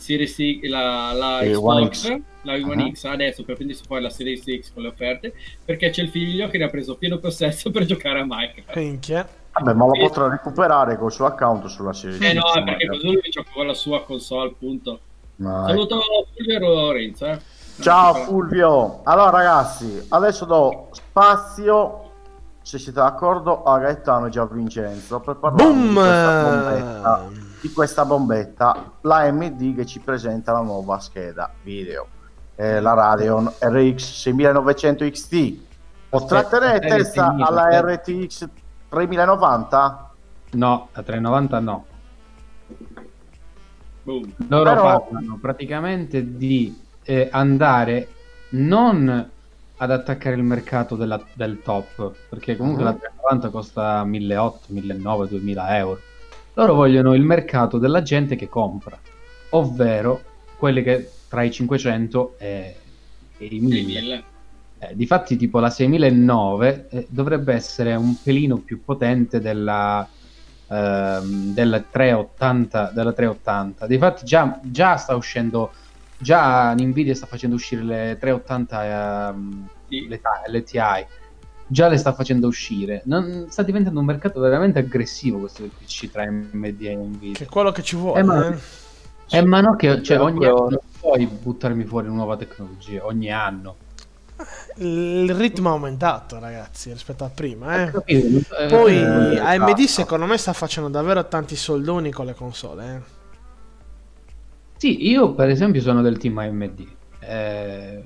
[0.00, 2.20] Series X, la, la Eh, Xbox, One X.
[2.42, 2.90] la One Ah.
[2.90, 5.34] X adesso per prendersi poi la Series X con le offerte,
[5.64, 8.76] perché c'è il figlio che ne ha preso pieno possesso per giocare a Minecraft.
[8.76, 9.28] Minchia.
[9.52, 12.30] Vabbè, ma lo potrà recuperare col suo account sulla serie.
[12.30, 15.00] Eh no, perché così lui gioca con la sua console, punto.
[15.36, 16.00] ma- Saluto
[16.34, 17.26] Fulvio e Lorenzo.
[17.26, 17.38] eh.
[17.80, 19.00] Ciao Fulvio.
[19.04, 22.10] Allora ragazzi, adesso do spazio,
[22.62, 25.94] se siete d'accordo, a Gaetano e Gian Vincenzo per parlare di Boom!
[25.94, 27.28] questa, bombetta,
[27.60, 32.06] di questa bombetta, la AMD che ci presenta la nuova scheda video,
[32.56, 35.58] eh, la Radeon RX 6900 XT.
[36.08, 37.46] Potrà Aspetta, tenere aspetta, testa aspetta.
[37.48, 38.48] alla RTX
[38.88, 40.10] 3090?
[40.52, 41.84] No, a 390 no.
[44.02, 44.32] Boom.
[44.48, 48.08] Loro Però- parlano praticamente di eh, andare
[48.50, 49.30] non
[49.76, 52.88] ad attaccare il mercato della- del top, perché comunque Mhm.
[52.90, 56.00] la 390 costa 1.800, 1.900, 2.000 euro.
[56.60, 59.00] Loro vogliono il mercato della gente che compra,
[59.52, 60.20] ovvero
[60.58, 62.76] quelli che tra i 500 e,
[63.38, 63.82] e i 1000.
[63.82, 64.24] 1000.
[64.80, 70.06] Eh, difatti, tipo la 6009 eh, dovrebbe essere un pelino più potente della,
[70.68, 72.90] ehm, della 380.
[72.92, 73.86] Della 380.
[73.86, 75.72] Difatti, già, già sta uscendo.
[76.18, 80.06] Già Nvidia sta facendo uscire le 380 ehm, Sì.
[80.08, 81.06] le, le TI.
[81.72, 83.02] Già le sta facendo uscire.
[83.04, 87.32] Non- sta diventando un mercato veramente aggressivo questo del PC tra AMD e Nvidia.
[87.36, 88.18] Che è quello che ci vuole.
[88.18, 88.58] Eh, ma- eh.
[89.32, 93.06] Eh, ma no, che cioè, ogni Però- anno non puoi buttarmi fuori una nuova tecnologia.
[93.06, 93.76] Ogni anno.
[94.78, 97.82] Il ritmo è aumentato, ragazzi, rispetto a prima.
[97.86, 97.90] Eh.
[97.92, 98.56] Capito?
[98.56, 99.86] Eh, Poi eh, AMD esatto.
[99.86, 102.84] secondo me sta facendo davvero tanti soldoni con le console.
[102.96, 103.00] eh.
[104.76, 106.86] Sì, io per esempio sono del team AMD.
[107.20, 108.04] Eh,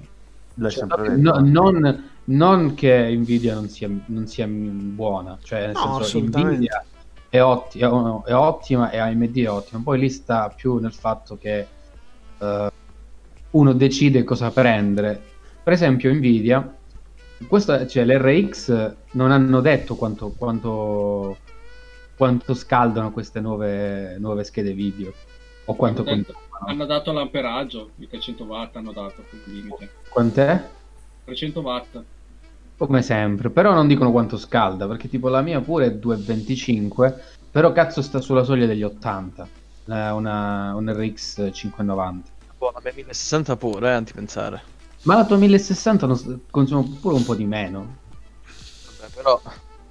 [0.68, 0.84] cioè,
[1.16, 6.40] no- non, non che Nvidia non sia, non sia buona, cioè nel No, senso.
[6.40, 6.84] Nvidia
[7.28, 9.82] è, otti- è ottima e AMD è ottima.
[9.82, 11.66] Poi lì sta più nel fatto che
[12.38, 12.72] eh,
[13.50, 15.20] uno decide cosa prendere.
[15.62, 16.76] Per esempio Nvidia,
[17.48, 21.36] questo, cioè l'RX non hanno detto quanto, quanto,
[22.16, 25.12] quanto scaldano queste nuove, nuove schede video
[25.64, 26.38] o quanto Hanno detto-.
[26.66, 29.90] Hanno dato l'amperaggio, i 300 watt hanno dato come limite.
[30.08, 30.68] Quant'è?
[31.24, 32.02] 300 watt.
[32.76, 37.14] Come sempre, però non dicono quanto scalda, perché tipo la mia pure è 2,25,
[37.50, 39.48] però cazzo sta sulla soglia degli 80,
[39.86, 42.30] eh, una, un RX 590.
[42.58, 44.62] Boh, la mia 1060 pure, eh, anti pensare.
[45.02, 47.96] Ma la tua 1060 non consuma pure un po' di meno.
[48.98, 49.40] Vabbè, però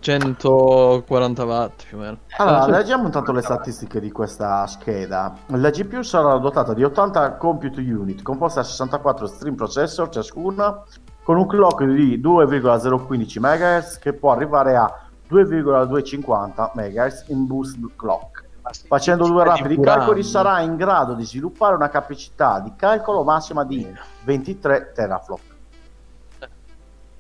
[0.04, 2.18] 140 watt più o meno.
[2.38, 5.34] Allora, leggiamo intanto le statistiche di questa scheda.
[5.46, 10.84] La GPU sarà dotata di 80 compute unit, composta da 64 stream processor ciascuna,
[11.24, 18.44] con un clock di 2,015 MHz che può arrivare a 2,250 MHz in boost clock.
[18.88, 23.86] Facendo due rapidi calcoli sarà in grado di sviluppare una capacità di calcolo massima di
[24.24, 25.40] 23 teraflop.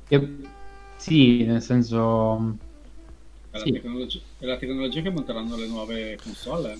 [0.07, 0.37] E-
[0.95, 2.57] sì, nel senso...
[3.49, 3.71] È la, Sì.
[3.73, 6.77] tecnologia, è la tecnologia che monteranno le nuove console.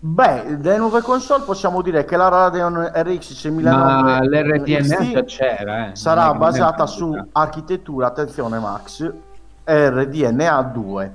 [0.00, 5.96] Beh, delle nuove console possiamo dire che la Radeon RX 6009 Ma l'RDNA c'era, eh.
[5.96, 9.12] sarà basata su architettura, attenzione Max,
[9.64, 11.12] RDNA 2,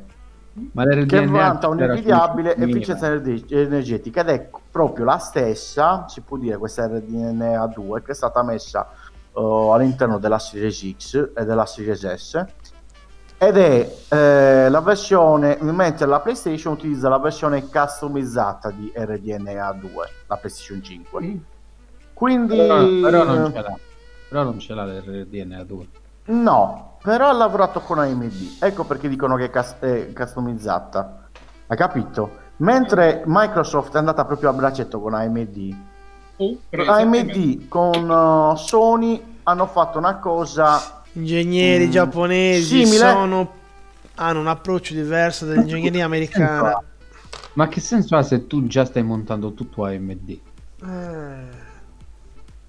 [0.74, 2.66] Ma che vanta un'invidiabile su 5000.
[2.66, 8.12] efficienza energe- energetica ed è proprio la stessa, si può dire questa RDNA 2, che
[8.12, 8.90] è stata messa
[9.34, 12.46] eh, all'interno della Series X e della Series S
[13.48, 20.10] ed è eh, la versione, mentre la PlayStation utilizza la versione customizzata di RDNA 2,
[20.28, 21.40] la PlayStation 5.
[22.14, 23.78] Quindi Però, però non ce l'ha.
[24.30, 25.88] Però non ce l'ha l'RDNA 2.
[26.26, 28.58] No, però ha lavorato con AMD.
[28.60, 31.28] Ecco perché dicono che è, cus- è customizzata.
[31.68, 32.42] Hai capito?
[32.58, 35.76] Mentre Microsoft è andata proprio a braccetto con AMD,
[36.70, 41.02] presa, AMD con uh, Sony hanno fatto una cosa.
[41.14, 42.98] Ingegneri Mm, giapponesi simile.
[43.10, 43.54] sono...
[44.16, 46.82] hanno un approccio diverso dall'ingegneria americana.
[47.54, 50.30] Ma che senso ha se tu già stai montando tutto AMD?
[50.30, 51.62] Eh,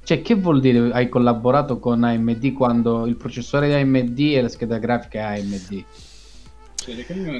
[0.04, 4.48] Cioè, che vuol dire hai collaborato con AMD quando il processore è AMD e la
[4.50, 5.84] scheda grafica è AMD?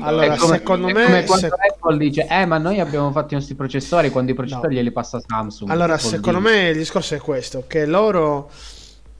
[0.01, 3.37] Allora, come- secondo me- come quando se- Apple dice, eh, ma noi abbiamo fatto i
[3.37, 4.75] nostri processori quando i processori No.
[4.81, 5.71] glieli passa Samsung.
[5.71, 6.51] Allora, secondo dire?
[6.51, 8.51] me il discorso è questo, che loro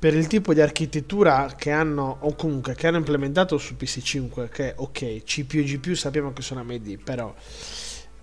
[0.05, 4.75] per il tipo di architettura che hanno o comunque che hanno implementato su PC5, che
[4.77, 7.35] ok, CPU e GPU sappiamo che sono AMD, però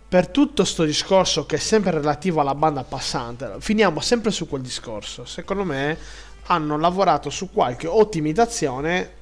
[0.07, 4.61] per tutto sto discorso che è sempre relativo alla banda passante, finiamo sempre su quel
[4.61, 5.25] discorso.
[5.25, 5.97] Secondo me
[6.43, 9.13] hanno lavorato su qualche ottimizzazione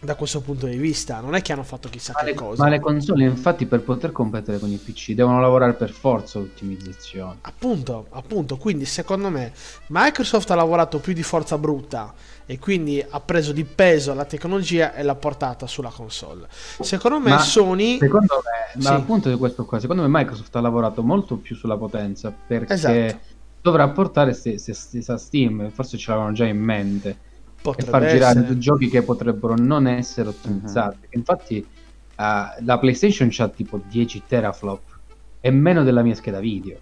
[0.00, 2.62] da questo punto di vista, non è che hanno fatto chissà Ma che le, cosa.
[2.62, 7.38] ma le console, infatti, per poter competere con i PC devono lavorare per forza ottimizzazione.
[7.42, 9.52] Appunto, appunto, quindi secondo me
[9.88, 12.14] Microsoft ha lavorato più di forza brutta
[12.46, 16.46] e quindi ha preso di peso la tecnologia e l'ha portata sulla console.
[16.50, 18.88] Secondo me Ma Sony Secondo me, Sì.
[18.88, 22.72] ma appunto di questo qua, secondo me Microsoft ha lavorato molto più sulla potenza perché
[22.72, 23.18] Esatto.
[23.60, 27.18] dovrà portare se, se, se- a Steam, forse ce l'avevano già in mente,
[27.58, 28.58] e potrebbe far girare essere.
[28.58, 31.08] giochi che potrebbero non essere ottimizzati.
[31.10, 31.66] Infatti eh,
[32.16, 34.80] la PlayStation c'ha tipo 10 teraflop,
[35.40, 36.78] è meno della mia scheda video.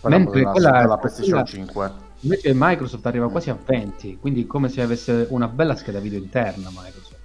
[0.00, 1.92] Parliamo Mentre quella- della PlayStation quella- 5.
[2.20, 6.68] Invece Microsoft arriva quasi a 20, quindi come se avesse una bella scheda video interna
[6.70, 7.16] Microsoft.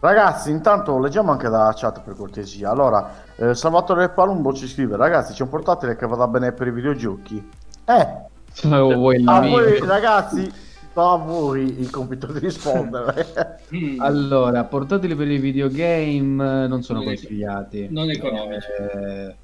[0.00, 2.70] Ragazzi, intanto leggiamo anche dalla chat per cortesia.
[2.70, 6.72] Allora, eh, Salvatore Palumbo ci scrive: Ragazzi, c'è un portatile che vada bene per i
[6.72, 7.48] videogiochi.
[7.84, 8.16] Eh,
[8.52, 9.50] Se vuoi il a mio.
[9.50, 10.50] voi ragazzi,
[10.94, 13.26] a voi il compito di rispondere.
[13.74, 17.86] Mm, Allora, portatili per i videogame eh, non sono Non consigliati.
[17.90, 18.66] non economici.
[18.78, 19.34] Eh,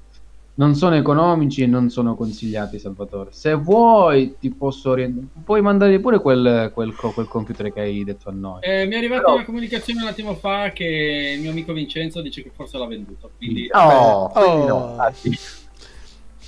[0.55, 3.29] non sono economici e non sono consigliati, Salvatore.
[3.31, 5.27] Se vuoi, ti posso orientare.
[5.45, 8.59] Puoi mandare pure quel, quel quel computer che hai detto a noi.
[8.63, 12.21] Eh, mi è arrivata Però- una comunicazione un attimo fa che il mio amico Vincenzo
[12.21, 13.29] dice che forse l'ha venduto.
[13.37, 14.75] Quindi Oh, quindi no.
[14.75, 14.89] Oh.
[14.89, 15.37] Infatti.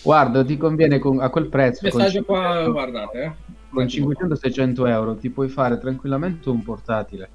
[0.01, 1.87] Guarda, ti conviene con- a quel prezzo.
[1.89, 3.31] con messaggio qua, 500 guardate, eh.
[3.69, 7.29] con 500-600 euro ti puoi fare tranquillamente un portatile.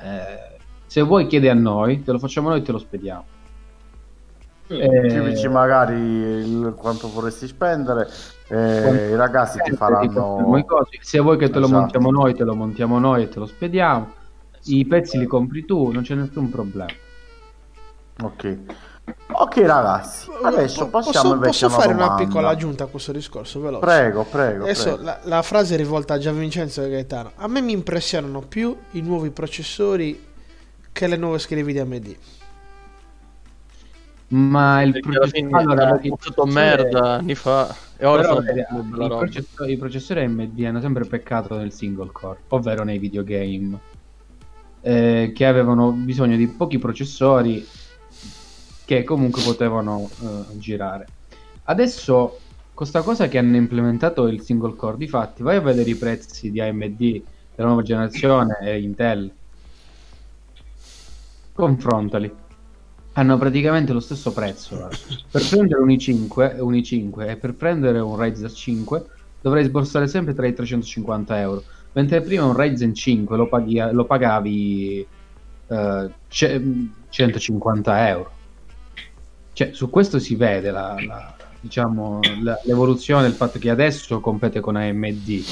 [0.00, 0.56] Eh,
[0.86, 3.24] se vuoi chiedi a noi, te lo facciamo noi e te lo spediamo.
[4.70, 8.06] Eh, Ci dici magari il- quanto vorresti spendere,
[8.48, 10.42] eh, i ragazzi ti ti faranno...
[10.66, 10.98] cosi.
[11.00, 11.80] Se vuoi che te lo Esatto.
[11.80, 14.12] montiamo noi, te lo montiamo noi e te lo spediamo.
[14.64, 16.90] I pezzi li compri tu, non c'è nessun problema.
[18.22, 18.58] Ok.
[19.30, 22.24] Ok ragazzi, adesso Po- passiamo posso, invece posso a una fare una domanda.
[22.24, 25.02] piccola aggiunta a questo discorso veloce Prego, prego, Adesso prego.
[25.02, 27.32] la, la frase è rivolta a Gianvincenzo e Gaetano.
[27.36, 30.26] A me mi impressionano più i nuovi processori
[30.92, 32.16] che le nuove schede di AMD.
[34.30, 38.44] Ma il processore fatto processore- merda anni fa e ora una
[39.66, 43.78] i processori AMD hanno sempre peccato nel single core, ovvero nei videogame,
[44.82, 47.66] eh, che avevano bisogno di pochi processori
[48.88, 51.06] che comunque potevano eh, girare.
[51.64, 52.38] Adesso,
[52.72, 56.58] questa cosa che hanno implementato il single core, difatti, vai a vedere i prezzi di
[56.58, 56.96] AMD
[57.54, 59.30] della nuova generazione e Intel,
[61.52, 62.34] confrontali.
[63.12, 64.76] Hanno praticamente lo stesso prezzo.
[64.76, 64.96] guarda.
[65.32, 69.06] Per prendere un i5, un i5 e per prendere un Ryzen 5
[69.42, 71.62] dovrei sborsare sempre tra i 350 euro.
[71.92, 75.06] Mentre prima un Ryzen 5 lo, paghi- lo pagavi
[75.66, 76.62] eh, ce-
[77.10, 78.36] 150 euro.
[79.58, 84.60] Cioè, su questo si vede la, la- diciamo, la- l'evoluzione del fatto che adesso compete
[84.60, 85.42] con AMD.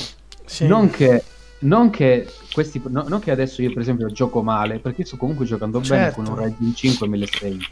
[0.44, 0.64] Sì.
[0.68, 1.24] Non che,
[1.62, 5.44] non che questi, no- non che adesso io per esempio gioco male, perché sto comunque
[5.44, 6.22] giocando bene Certo.
[6.22, 7.66] con un Ryzen 5 1600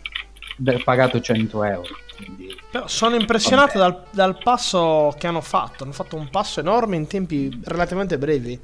[0.56, 1.86] da- pagato 100 euro.
[2.16, 5.84] quindi- Però sono impressionato dal, dal passo che hanno fatto.
[5.84, 8.58] Hanno fatto un passo enorme in tempi relativamente brevi.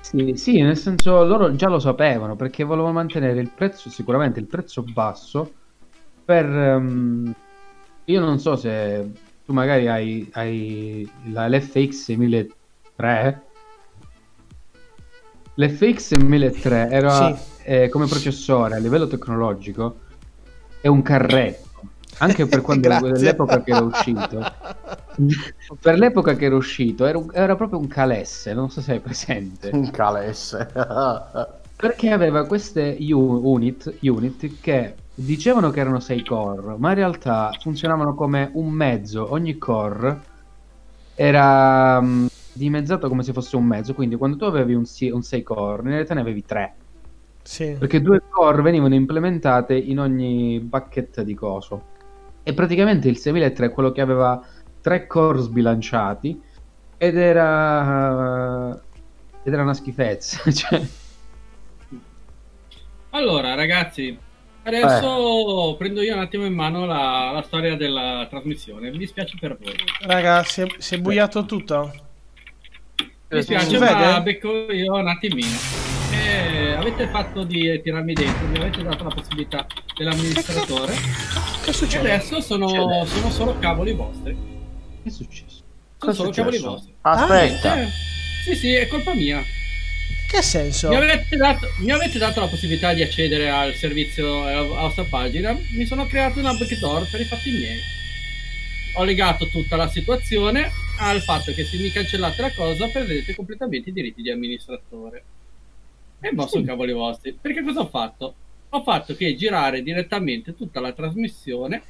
[0.00, 4.46] Sì, sì, nel senso loro già lo sapevano perché volevano mantenere il prezzo, sicuramente il
[4.46, 5.52] prezzo basso
[6.24, 6.44] per...
[6.46, 7.34] ehm,
[8.06, 9.10] io non so se
[9.44, 13.42] tu magari hai, hai la, l'FX 1003.
[15.56, 17.42] L'FX 1003 era Sì.
[17.64, 20.00] eh, come processore a livello tecnologico
[20.80, 21.62] è un carretto.
[22.18, 24.52] Anche per quando l'epoca che era uscito.
[25.80, 29.00] per l'epoca che era uscito era, un- era proprio un calesse, non so se hai
[29.00, 29.70] presente.
[29.72, 30.68] Un calesse.
[31.76, 38.14] Perché aveva queste unit, unit che dicevano che erano 6 core, ma in realtà funzionavano
[38.14, 39.30] come un mezzo.
[39.32, 40.22] Ogni core
[41.14, 43.94] era mm, dimezzato come se fosse un mezzo.
[43.94, 46.74] Quindi quando tu avevi un, si- un 6 core, in realtà ne avevi 3.
[47.42, 47.76] Sì.
[47.78, 51.92] Perché due core venivano implementate in ogni bucket di coso.
[52.42, 54.42] E praticamente il 6003 è quello che aveva
[54.80, 56.42] tre core sbilanciati
[56.98, 58.70] ed era
[59.42, 60.38] ed era una schifezza.
[60.50, 60.82] cioè,
[63.10, 64.18] Allora, ragazzi,
[64.64, 68.90] adesso prendo io un attimo in mano la, la storia della trasmissione.
[68.90, 69.74] Mi dispiace per voi.
[70.02, 71.92] Raga, si è, si è buiato tutto.
[72.98, 74.22] Mi dispiace, ma vede?
[74.22, 75.56] becco io un attimino.
[76.12, 80.94] Eh, avete fatto di tirarmi dentro, mi avete dato la possibilità dell'amministratore.
[81.64, 82.12] Che E succede?
[82.12, 82.68] adesso sono,
[83.06, 84.36] sono solo cavoli vostri.
[85.02, 85.62] che è successo?
[85.98, 86.94] Sono Cosa solo cavoli vostri.
[87.00, 87.80] Aspetta.
[87.82, 87.88] Eh,
[88.44, 89.42] sì, sì, è colpa mia.
[90.34, 90.88] Che senso?
[90.88, 95.56] Mi avete, dato, mi avete dato la possibilità di accedere al servizio, alla vostra pagina.
[95.76, 97.78] Mi sono creato una backdoor per i fatti miei.
[98.94, 103.90] Ho legato tutta la situazione al fatto che se mi cancellate la cosa perdete completamente
[103.90, 105.24] i diritti di amministratore.
[106.18, 107.38] E mo sono cavoli vostri.
[107.40, 108.34] Perché cosa ho fatto?
[108.70, 111.80] Ho fatto che girare direttamente tutta la trasmissione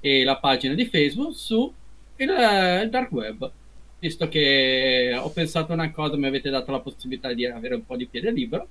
[0.00, 1.70] e la pagina di Facebook su
[2.16, 3.52] il, il dark web.
[4.00, 7.96] Visto che ho pensato una cosa, mi avete dato la possibilità di avere un po'
[7.96, 8.66] di piede libero,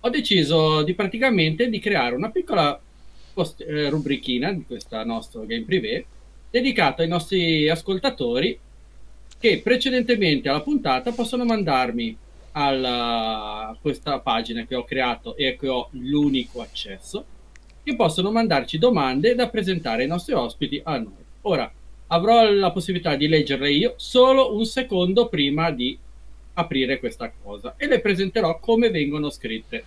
[0.00, 2.80] ho deciso di praticamente di creare una piccola
[3.32, 6.04] post- eh, rubrichina di questo nostro game privé
[6.50, 8.58] dedicato ai nostri ascoltatori
[9.38, 12.16] che precedentemente alla puntata possono mandarmi
[12.52, 17.24] alla, a questa pagina che ho creato e cui ho l'unico accesso
[17.82, 21.24] che possono mandarci domande da presentare ai nostri ospiti a noi.
[21.42, 21.72] Ora
[22.12, 25.98] avrò la possibilità di leggerle io solo un secondo prima di
[26.54, 29.84] aprire questa cosa e le presenterò come vengono scritte.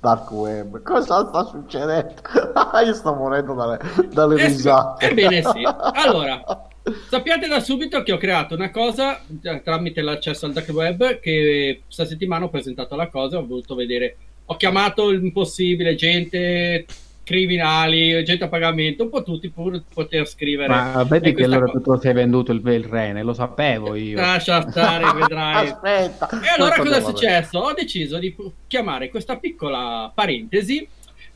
[0.00, 0.82] Dark web.
[0.82, 2.14] Cosa sta succedendo?
[2.84, 3.78] Io sto morendo dalle,
[4.12, 5.08] dalle Eh, risate.
[5.08, 5.62] Ebbene sì.
[5.64, 6.42] Allora,
[7.08, 9.20] Sappiate da subito che ho creato una cosa
[9.64, 14.16] tramite l'accesso al dark web che questa settimana ho presentato la cosa, ho voluto vedere,
[14.44, 16.86] ho chiamato l'impossibile, gente
[17.26, 20.68] criminali, gente a pagamento, un po' tutti pur poter scrivere.
[20.68, 24.14] Ma vedi E che allora cosa- tu sei venduto il, il rene, lo sapevo io.
[24.16, 25.66] Lascia stare, vedrai.
[25.74, 26.28] Aspetta.
[26.40, 27.58] E allora cosa è successo?
[27.58, 28.32] Ho deciso di
[28.68, 30.86] chiamare questa piccola parentesi.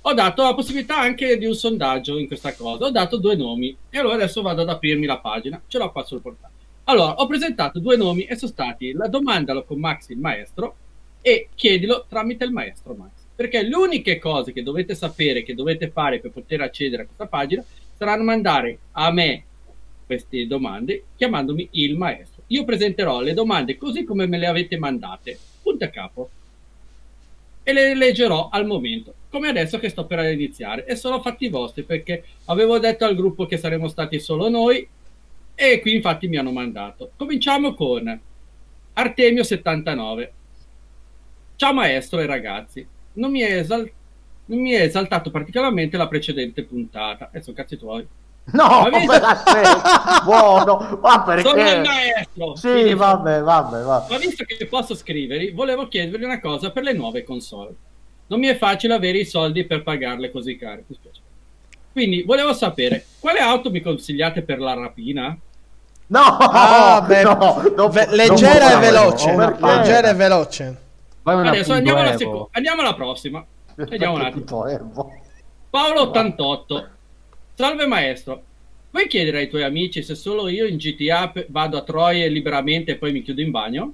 [0.02, 2.84] Ho dato la possibilità anche di un sondaggio in questa cosa.
[2.84, 5.60] Ho dato due nomi e allora adesso vado ad aprirmi la pagina.
[5.66, 6.52] Ce l'ho qua sul portale.
[6.84, 10.76] Allora, ho presentato due nomi e sono stati la domandalo con Max il maestro
[11.20, 13.19] e chiedilo tramite il maestro Max.
[13.40, 17.26] Perché le uniche cose che dovete sapere, che dovete fare per poter accedere a questa
[17.26, 17.64] pagina,
[17.96, 19.44] saranno mandare a me
[20.04, 22.42] queste domande chiamandomi il maestro.
[22.48, 26.30] Io presenterò le domande così come me le avete mandate, punto a capo,
[27.62, 30.84] e le leggerò al momento, come adesso che sto per iniziare.
[30.84, 34.86] E sono fatti vostri perché avevo detto al gruppo che saremmo stati solo noi
[35.54, 37.12] e qui infatti mi hanno mandato.
[37.16, 38.20] Cominciamo con
[38.96, 40.30] Artemio79.
[41.56, 43.90] Ciao maestro e ragazzi, non mi è, esal-
[44.46, 47.30] non mi è esaltato particolarmente la precedente puntata.
[47.32, 48.06] E sono cazzi tuoi.
[48.52, 51.80] No, aspetta, buono, ma Sono il perché?
[51.88, 52.56] maestro!
[52.56, 54.10] Sì, Quindi- vabbè, vabbè, vabbè.
[54.12, 57.74] Ma visto che posso scrivervi, volevo chiedervi una cosa per le nuove console.
[58.26, 60.82] Non mi è facile avere i soldi per pagarle così care.
[60.86, 61.20] mi spiace.
[61.92, 65.36] Quindi volevo sapere quale auto mi consigliate per la rapina?
[66.06, 69.32] No, Ah, beh, no, non- ve- non leggera e veloce.
[69.32, 69.64] perché?
[69.64, 70.80] Leggera e veloce.
[71.22, 73.44] Adesso andiamo alla, seco- andiamo alla prossima.
[73.74, 74.66] Vediamo un attimo.
[75.70, 76.88] Paolo 88.
[77.54, 78.42] Salve maestro.
[78.90, 82.96] Vuoi chiedere ai tuoi amici se solo io in GTA vado a Troie liberamente e
[82.96, 83.92] poi mi chiudo in bagno?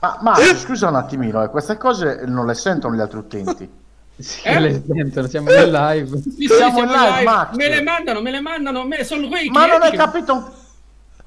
[0.00, 3.70] Ma, ma scusa un attimino, eh, queste cose non le sentono gli altri utenti.
[4.18, 4.58] Sì, Eh?
[4.58, 6.20] le sentono, siamo in live.
[6.20, 7.54] Sì, sì, Siamo in live, Max.
[7.54, 10.52] Me le mandano, me le mandano, me sono quei Ma non hai che- capito?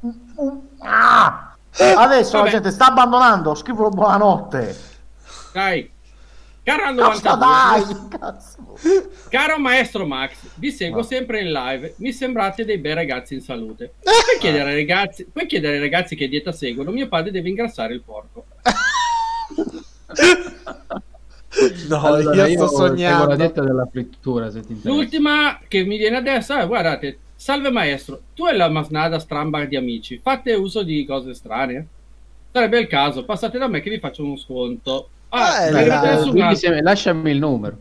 [0.01, 1.50] un- un- Ah!
[1.77, 2.43] Adesso Vabbè.
[2.43, 4.75] la gente sta abbandonando, scrivono buonanotte.
[5.53, 5.89] Dai.
[6.63, 8.77] Caro Cazzo 92, dai, cazzo.
[9.29, 11.03] Caro maestro Max, vi seguo Ah.
[11.03, 11.95] sempre in live.
[11.97, 13.93] Mi sembrate dei bei ragazzi in salute.
[14.03, 16.91] Puoi chiedere, ai ragazzi, puoi chiedere ai ragazzi che dieta seguono?
[16.91, 18.45] Mio padre deve ingrassare il porco.
[21.89, 23.35] No, Allora, io sto seguo la sognando.
[23.35, 24.89] dieta della frittura, se ti interessa.
[24.97, 29.75] L'ultima che mi viene adesso è: guardate, salve maestro, tu e la masnada stramba di
[29.75, 31.87] amici, fate uso di cose strane?
[32.51, 35.09] Sarebbe il caso, passate da me che vi faccio uno sconto.
[35.29, 35.89] Ah, Eh,
[36.29, 37.77] una- se- lasciami il numero.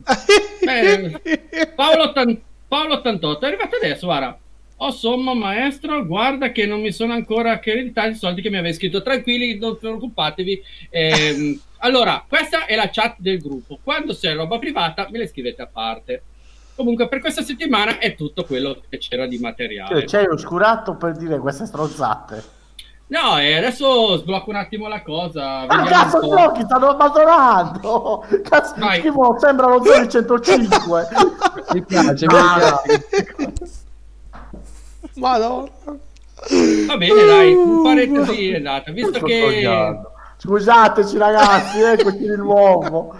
[0.67, 4.39] Eh, Paolo, ottan- Paolo 88 è arrivato adesso, guarda.
[4.83, 8.73] Oh, sommo maestro, guarda che non mi sono ancora accreditati i soldi che mi aveva
[8.75, 9.03] scritto.
[9.03, 10.63] Tranquilli, non preoccupatevi.
[10.89, 13.79] Ehm, allora, questa è la chat del gruppo.
[13.83, 16.23] Quando c'è roba privata, me le scrivete a parte.
[16.81, 20.07] Comunque, per questa settimana è tutto quello che c'era di materiale.
[20.07, 22.43] Cioè, C'hai oscurato per dire queste stronzate.
[23.09, 25.59] No, e adesso sblocco un attimo la cosa.
[25.59, 26.29] Ah, vediamo cazzo, un po'.
[26.29, 28.25] blocchi, stanno abbandonando.
[28.49, 29.01] Cazzo, Vai.
[29.01, 31.09] scrivono, sembrano 0,105.
[31.75, 33.75] Mi piace, mi Ah, piace.
[35.17, 35.69] Madonna.
[36.87, 38.91] Va bene, dai, un parentesi è andata.
[38.91, 40.10] Visto sto che sognando.
[40.43, 43.15] Scusateci ragazzi, eccoci di nuovo.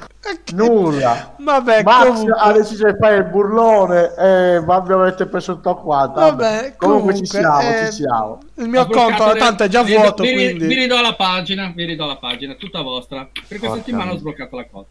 [0.55, 1.35] Nulla.
[1.39, 2.35] Vabbè, Max comunque.
[2.39, 6.19] ha deciso di fare il burlone e ma mi avete preso tutto quanto.
[6.19, 8.39] Vabbè, comunque, ci comunque, siamo, eh, ci siamo.
[8.55, 10.67] Il mio Ho conto tanto è già vi- vuoto, vi, quindi.
[10.67, 13.29] Vi ridò la pagina, vi ridò la pagina, tutta vostra.
[13.33, 14.21] Per questa Porca settimana ho miseria.
[14.21, 14.87] sbloccato la cosa.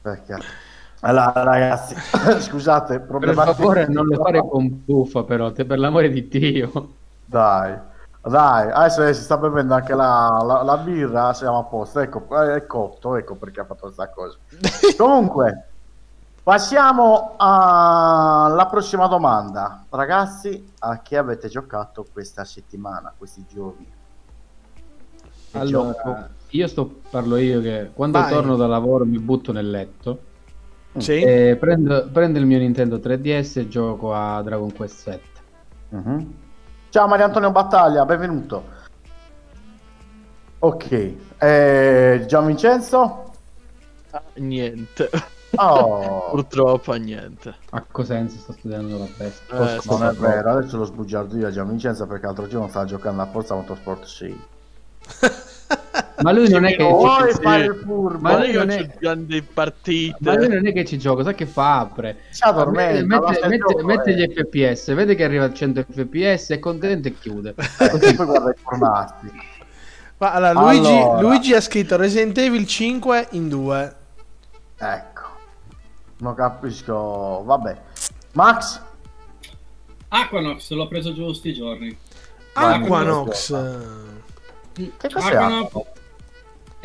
[0.00, 0.36] Perché?
[1.00, 1.94] Allora ragazzi,
[2.40, 6.88] scusate, Per problema favore, non lo fare con buffa, però, te per l'amore di Dio.
[7.26, 7.74] Dai,
[8.28, 12.00] dai, adesso si sta bevendo anche la, la- la birra, siamo a posto.
[12.00, 14.38] Ecco, eh, è cotto, ecco perché ha fatto questa cosa.
[14.96, 15.68] Comunque,
[16.42, 19.84] passiamo alla prossima domanda.
[19.90, 23.86] Ragazzi, a chi avete giocato questa settimana, questi giorni?
[25.50, 26.16] Che Allora, gioco?
[26.50, 28.30] io sto, parlo io che quando Vai.
[28.30, 30.18] torno da lavoro mi butto nel letto
[30.96, 31.20] Sì.
[31.20, 35.22] e prendo, prendo il mio Nintendo 3DS e gioco a Dragon Quest 7.
[35.90, 36.34] Mhm.
[36.94, 38.62] Ciao Mario Antonio Battaglia, benvenuto.
[40.60, 43.32] Ok, eh, Gian Vincenzo?
[44.34, 45.10] Niente.
[45.56, 47.52] Oh, Purtroppo niente.
[47.70, 49.74] A Cosenza sto studiando la bestia.
[49.74, 52.84] Eh, non è vero, adesso lo sbugiardo io a Gian Vincenzo perché l'altro giorno stava
[52.84, 54.44] giocando a Forza Motorsport 6.
[56.22, 58.18] Ma lui non è che Vuoi ci, fare il furbo?
[58.20, 60.16] Ma lui non è- grandi partite.
[60.20, 61.80] ma lui non è che ci gioca, sai che fa?
[61.80, 62.16] Apre.
[62.70, 64.14] Mette, mette- gioco, mette eh.
[64.14, 67.54] gli FPS, vede che arriva a 100 FPS, è contento e chiude.
[67.94, 69.32] Eh, poi guarda i formati.
[70.18, 71.20] Ma allora, Luigi, Allora.
[71.20, 73.94] Luigi ha scritto Resident Evil 5 in due.
[74.76, 75.22] Ecco,
[76.18, 77.42] non capisco.
[77.44, 77.76] Vabbè,
[78.32, 78.80] Max?
[80.08, 81.96] Aquanox l'ho preso giù sti giorni.
[82.54, 83.48] Vai, Aquanox.
[84.72, 85.34] Che cos'è?
[85.34, 86.02] Aquanox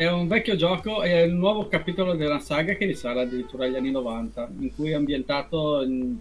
[0.00, 3.90] è un vecchio gioco, è il nuovo capitolo della saga che risale addirittura agli anni
[3.90, 6.16] 90, in cui è ambientato in,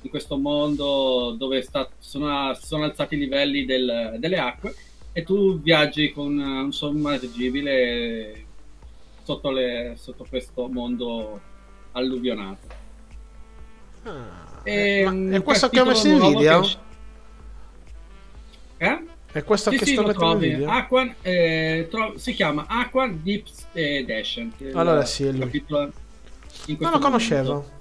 [0.00, 4.74] in questo mondo dove sta- sono, sono alzati i livelli del- delle acque
[5.12, 8.44] e tu viaggi con un sommergibile
[9.24, 11.38] sotto, le- sotto questo mondo
[11.92, 12.66] alluvionato.
[14.04, 16.62] Ah, E un è questo che ho messo in video?
[18.78, 19.04] che Eh?
[19.38, 20.68] È questo Sì, che sì, sto mettendo video?
[20.68, 24.60] Aquan, eh, tro- si chiama Aquan Deep eh, Descent.
[24.60, 25.64] il Allora sì, è lui.
[25.68, 27.76] Non lo conoscevo.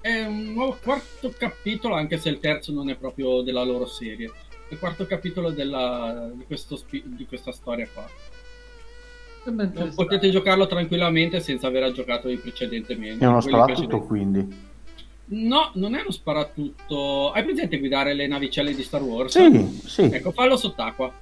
[0.00, 4.30] È un nuovo quarto capitolo, anche se il terzo non è proprio della loro serie.
[4.68, 8.08] È il quarto capitolo della- di, di questa storia qua.
[9.96, 13.24] Potete giocarlo tranquillamente senza aver giocato i precedentemente.
[13.24, 14.68] È uno sparatutto quindi.
[15.32, 17.30] No, non è uno sparatutto.
[17.30, 19.36] Hai presente guidare le navicelle di Star Wars?
[19.38, 20.02] Sì, sì.
[20.02, 21.12] Ecco, fallo sott'acqua.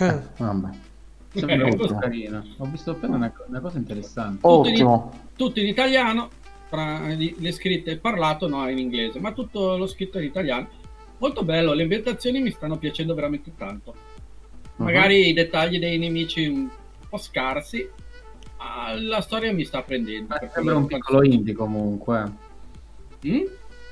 [0.00, 0.68] Eh, Vabbè.
[1.34, 2.44] Sembra Ecco, molto carino.
[2.58, 4.38] Ho visto appena una, una cosa interessante.
[4.42, 5.26] Ottimo.
[5.36, 6.30] tutto in italiano,
[6.68, 10.68] tra li- le scritte e parlato no in inglese, ma tutto lo scritto in italiano.
[11.18, 13.94] Molto bello, le ambientazioni mi stanno piacendo veramente tanto.
[14.76, 14.84] Mhm.
[14.84, 16.68] Magari i dettagli dei nemici un
[17.08, 17.88] po' scarsi,
[18.58, 20.36] ma la storia mi sta prendendo.
[20.52, 22.43] Sembra un piccolo indie comunque.
[23.26, 23.44] Mm?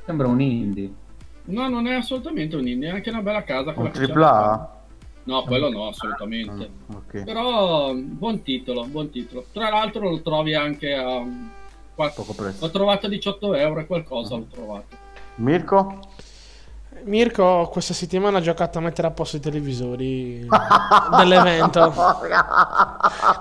[0.04, 0.92] Sembra un indie.
[1.44, 3.72] No, non è assolutamente un indie, è anche una bella casa.
[3.76, 4.80] Un che c'è tripla alla A?
[5.24, 6.70] No, quello no, assolutamente.
[6.90, 7.24] Mm, ok.
[7.24, 9.44] Però buon titolo, buon titolo.
[9.52, 11.24] Tra l'altro lo trovi anche a
[11.94, 12.64] quattro- Poco prezzo.
[12.66, 14.96] L'ho trovato a 18 euro e qualcosa l'ho trovato.
[15.36, 16.00] Mirko?
[17.04, 20.46] Mirko questa settimana ha giocato a mettere a posto i televisori
[21.16, 21.92] dell'evento.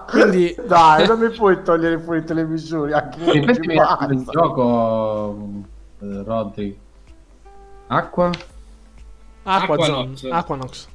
[0.09, 5.35] Quindi Dai, non mi puoi togliere fuori i televisori anche il gioco,
[6.01, 6.79] eh, Rodri.
[7.87, 8.29] Acqua?
[9.43, 10.87] Aquazone, Aquanox.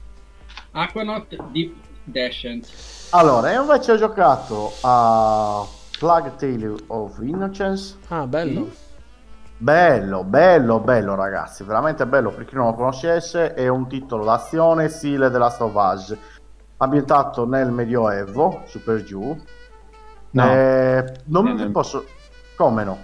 [0.73, 1.37] Aquanox.
[1.51, 2.69] Deep Descent.
[3.11, 5.65] Allora, io invece ho giocato a
[5.99, 7.97] Plague Tale of Innocence.
[8.09, 8.71] Ah, bello.
[9.59, 14.89] Bello, bello, bello ragazzi, veramente bello per chi non lo conoscesse, è un titolo d'azione
[14.89, 16.19] stile della Sauvage,
[16.77, 19.35] ambientato nel Medioevo, su per giù.
[20.31, 20.51] No.
[20.51, 22.05] Eh, non vi nel- posso...
[22.55, 22.99] Come no?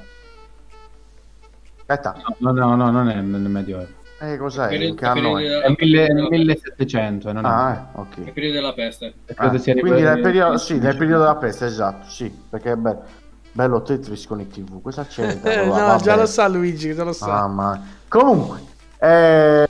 [1.87, 3.89] Aspetta, No, no, no, non è nel Medioevo.
[4.21, 4.69] eh, cos'è?
[4.69, 5.61] Per il- In che anno per il- è?
[5.63, 8.31] È mille- 1700, eh, non è Ah, eh, È ok.
[8.33, 9.13] periodo della peste.
[9.35, 13.03] Ah, quindi nel periodo, sì, nel periodo della peste, esatto, sì, perché è bello,
[13.51, 15.27] bello Tetris con i TV, cosa c'è?
[15.43, 16.03] Eh, no, Vabbè.
[16.03, 17.27] già lo sa Luigi, già lo sa.
[17.27, 17.81] Mamma.
[18.09, 18.61] Comunque,
[18.99, 19.69] eh,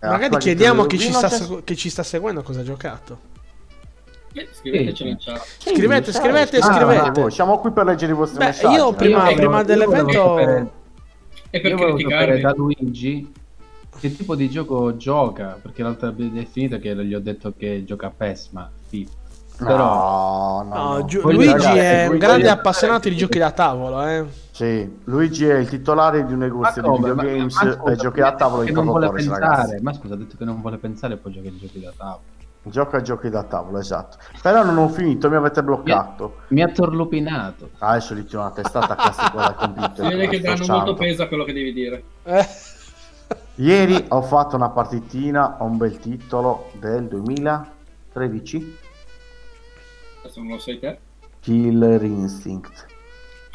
[0.00, 1.30] Magari chiediamo Tale chi ci, sta,
[1.64, 3.32] chi ci sta seguendo cosa ha giocato.
[4.34, 5.08] Eh, scrivetecelo Sì.
[5.08, 5.46] in chat.
[5.58, 7.30] Sì, Scrivete, sai, scrivete, ah, scrivete.
[7.30, 8.74] Siamo qui per leggere i vostri Beh, messaggi.
[8.74, 10.82] io prima- prima dell'evento-
[11.54, 13.32] E per Io volevo sapere da Luigi
[14.00, 18.08] che tipo di gioco gioca, perché l'altra è finita che gli ho detto che gioca
[18.08, 19.12] a PES, ma FIFA.
[19.60, 21.30] No, Però no, No, no.
[21.30, 24.24] Luigi ragazzi, è un grande appassionato di giochi da tavolo, eh.
[24.50, 27.12] Sì, Luigi è il titolare di un negozio di come?
[27.12, 29.46] Ma- videogames ma scusa, e giochi a tavolo non vuole Torres, pensare.
[29.46, 29.82] ragazzi.
[29.82, 32.22] Ma scusa, ha detto che non vuole pensare e poi giochi da tavolo.
[32.64, 34.16] Gioca a giochi da tavolo, esatto.
[34.42, 36.38] Però non ho finito, mi avete bloccato.
[36.48, 37.70] Mi ha torlupinato.
[37.78, 39.92] Adesso gli tiro una testata classica da computer.
[40.10, 42.02] Si vede che danno molto peso a quello che devi dire.
[42.24, 42.46] Eh,
[43.56, 48.78] Ieri ho fatto una partitina a un bel titolo del 2013,
[50.22, 50.98] Adesso non lo sai te.
[51.40, 52.86] Killer Instinct.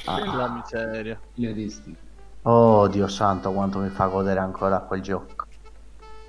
[0.05, 1.19] La miseria.
[1.33, 1.95] Killeristi.
[2.43, 5.38] Oh Dio santo quanto mi fa godere ancora quel gioco.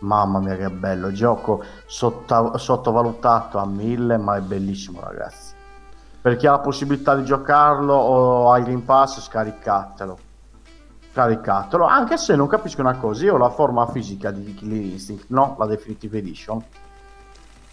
[0.01, 5.55] Mamma mia che bello, gioco sotta- sottovalutato a mille ma è bellissimo ragazzi.
[6.21, 10.19] Per chi ha la possibilità di giocarlo o al Game Pass scaricatelo.
[11.13, 15.25] Scaricatelo, anche se non capisco una cosa, io ho la forma fisica di Killer Instinct,
[15.29, 16.63] no, la Definitive Edition.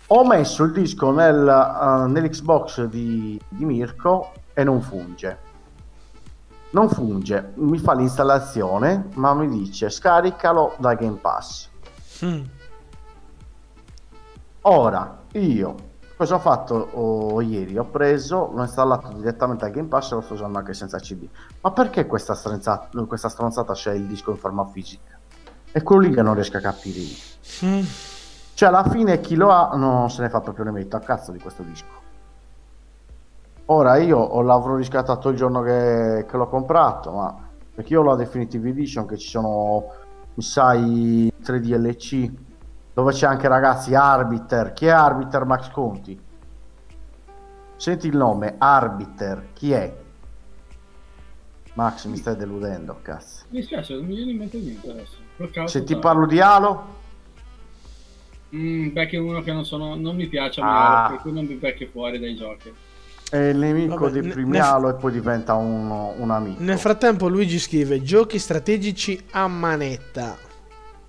[0.08, 5.48] Ho messo il disco nel, eh, nell'Xbox di, di Mirko e non funge
[6.70, 11.70] non funge, mi fa l'installazione, ma mi dice scaricalo da Game Pass.
[12.26, 12.43] Mm.
[14.61, 15.76] Ora, io
[16.18, 17.78] cosa ho fatto oh, ieri?
[17.78, 21.28] Ho preso, l'ho installato direttamente al Game Pass e lo sto usando anche senza CD.
[21.61, 25.18] Ma perché questa stronzata, questa stronzata c'è il disco in forma fisica?
[25.72, 27.15] È quello lì che non riesco a capire io.
[27.65, 27.86] Mm.
[28.53, 31.32] Cioè, alla fine chi lo ha non se ne fa proprio ne metto a cazzo
[31.32, 32.05] di questo disco.
[33.65, 37.36] Ora io l'avrò riscattato il giorno che, che l'ho comprato, ma
[37.76, 39.86] perché io ho la Definitive Edition che ci sono,
[40.38, 42.32] mi sai, 3 DLC,
[42.94, 44.72] dove c'è anche ragazzi Arbiter.
[44.74, 46.20] Chi è Arbiter Max Conti?
[47.76, 49.96] Senti il nome, Arbiter, chi è?
[51.74, 53.46] Max, mi stai deludendo, cazzo.
[53.50, 55.18] Mi dispiace, non mi viene in mente niente adesso.
[55.66, 56.00] Se ti totale.
[56.02, 56.96] parlo di Halo,
[58.56, 59.96] Mm, becchi uno che non sono.
[59.96, 61.08] Non mi piace Ah.
[61.10, 62.74] per cui non mi becchi fuori dai giochi.
[63.30, 66.64] È il nemico Vabbè, ne- Primialo e poi diventa un, un amico.
[66.64, 70.38] Nel frattempo Luigi scrive giochi strategici a manetta.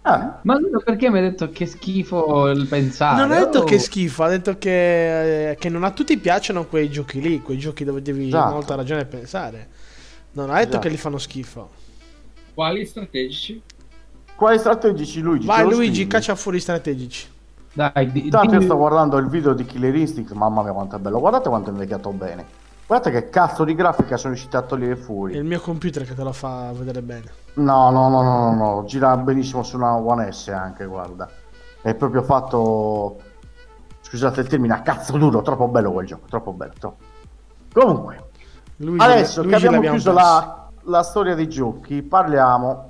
[0.03, 3.21] Ah, Ma allora perché mi hai detto che schifo il pensare?
[3.21, 3.65] non ha detto Oh.
[3.65, 7.59] che schifo, ha detto che, eh, che non a tutti piacciono quei giochi lì, quei
[7.59, 8.53] giochi dove devi Esatto.
[8.53, 9.69] molta ragione a pensare.
[10.33, 10.79] Non ha detto Esatto.
[10.81, 11.71] che li fanno schifo.
[12.55, 13.63] Quali strategici?
[14.35, 15.47] quali strategici Luigi?
[15.47, 16.07] Vai Luigi, scrivi?
[16.11, 17.27] caccia fuori i strategici.
[17.79, 20.97] Dai, di, Intanto io dimmi- sto guardando il video di Killer Instinct, mamma mia quanto
[20.97, 22.45] è bello, guardate quanto è invecchiato bene.
[22.85, 25.37] Guardate che cazzo di grafica sono riusciti a togliere È fuori.
[25.37, 27.31] il mio computer che te lo fa vedere bene.
[27.55, 31.29] No, no, no, no, no, no, gira benissimo su una One S anche, guarda.
[31.81, 33.21] È proprio fatto...
[34.01, 37.05] Scusate il termine, a cazzo duro, troppo bello quel gioco, troppo bello, troppo.
[37.73, 38.31] Comunque,
[38.79, 42.88] Luigi, adesso Luigi che abbiamo chiuso la, la storia dei giochi, parliamo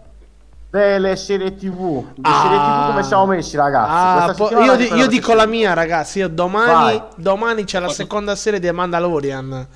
[0.71, 2.05] delle serie TV.
[2.15, 2.43] Le Ah.
[2.43, 3.91] serie TV come siamo messi, ragazzi?
[3.91, 6.19] Ah, po- io, di- io dico la mia, ragazzi.
[6.19, 9.67] Io domani, domani c'è la seconda serie di Mandalorian.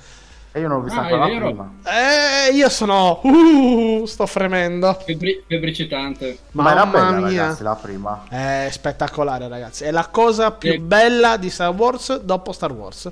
[0.55, 1.71] E io non l'ho vista Ah, ancora prima.
[1.83, 3.19] Eh, io sono.
[3.23, 4.95] Uh, sto fremendo.
[5.03, 6.37] Febbri- febbricitante.
[6.51, 7.41] Ma Mamma bella, mia.
[7.43, 8.23] ragazzi, la prima.
[8.29, 9.83] È spettacolare, ragazzi.
[9.85, 10.77] È la cosa più Sì.
[10.77, 13.09] bella di Star Wars dopo Star Wars.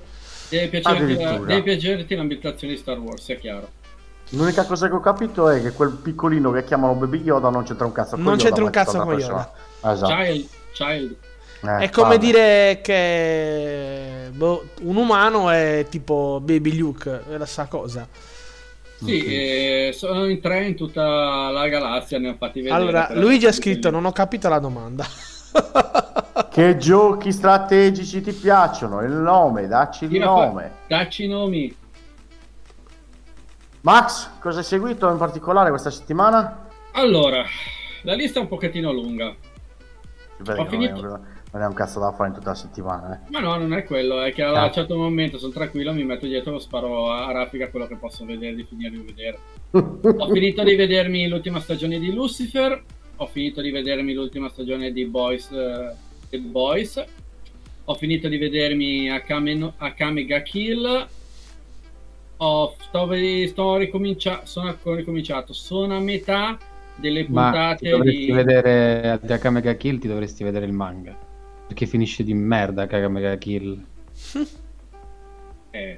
[0.50, 1.46] Deve piacerti, la, Addirittura.
[1.48, 3.70] deve piacerti l'ambientazione di Star Wars, è chiaro.
[4.32, 7.86] L'unica cosa che ho capito è che quel piccolino che chiamano Baby Yoda non c'entra
[7.86, 9.52] un cazzo con Non Yoda, c'entra un cazzo con persona.
[9.84, 10.14] Esatto.
[10.14, 11.16] Child, Child.
[11.64, 12.18] Eh, è come vabbè.
[12.20, 18.08] dire che boh, un umano è tipo Baby Luke, è la stessa cosa.
[19.04, 19.26] Sì, Ok.
[19.28, 22.80] eh, sono in tre in tutta la galassia, ne ho fatti vedere.
[22.82, 25.06] Allora, Luigi ha scritto: Non ho capito la domanda.
[26.52, 29.02] Che giochi strategici ti piacciono?
[29.02, 30.72] Il nome, dacci il fuori- nome.
[30.88, 31.76] Dacci i nomi.
[33.82, 36.68] Max, cosa hai seguito in particolare questa settimana?
[36.92, 37.44] Allora,
[38.04, 39.34] la lista è un pochettino lunga.
[40.38, 41.02] Vede Ho finito.
[41.52, 43.32] Non, è, un cazzo da fare in tutta la settimana, eh.
[43.32, 46.28] Ma no, non è quello, è che a un certo momento sono tranquillo, mi metto
[46.28, 49.40] dietro, sparo a raffica quello che posso vedere, di finire di vedere.
[49.72, 52.84] Ho finito di vedermi l'ultima stagione di Lucifer,
[53.16, 55.94] ho finito di vedermi l'ultima stagione di Boys, eh,
[56.30, 57.04] The Boys,
[57.86, 61.08] ho finito di vedermi Akame, Akame ga Kill,
[62.44, 63.10] ho, sto,
[63.48, 66.58] sto ricomincia- sono ricominciato, sono a metà
[66.96, 68.32] delle Ma puntate dovresti di...
[68.32, 71.18] vedere di Akamega Kill, ti dovresti vedere il manga.
[71.68, 73.86] Perché finisce di merda Akamega Kill.
[75.74, 75.98] Eh,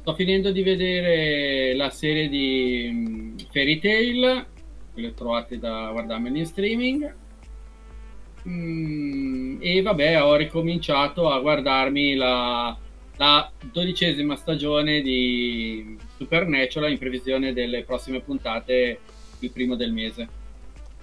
[0.00, 4.44] sto finendo di vedere la serie di mm, Fairy Tail,
[4.92, 7.14] quelle trovate da guardarmeli in streaming.
[8.48, 12.76] Mm, e vabbè, ho ricominciato a guardarmi la,
[13.16, 19.00] la dodicesima stagione di Supernatural in previsione delle prossime puntate
[19.38, 20.28] il primo del mese.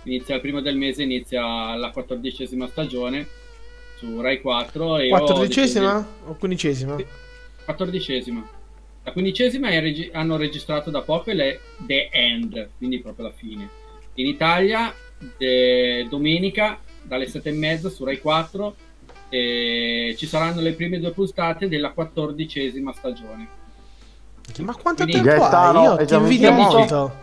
[0.04, 3.28] Inizia il primo del mese, inizia la quattordicesima stagione
[3.98, 6.98] su Rai 4 e Quattordicesima o quindicesima?
[7.64, 8.50] Quattordicesima.
[9.04, 13.70] La quindicesima è regi- hanno registrato da poco è The End, quindi proprio la fine.
[14.16, 14.94] In Italia,
[15.38, 18.76] de- domenica, dalle sette e mezza su Rai 4,
[19.36, 23.48] eh, ci saranno le prime due puntate della quattordicesima stagione.
[24.60, 25.86] Ma quanto Quindi- tempo Gaetano hai?
[25.86, 27.14] Io è ti già invidio molto.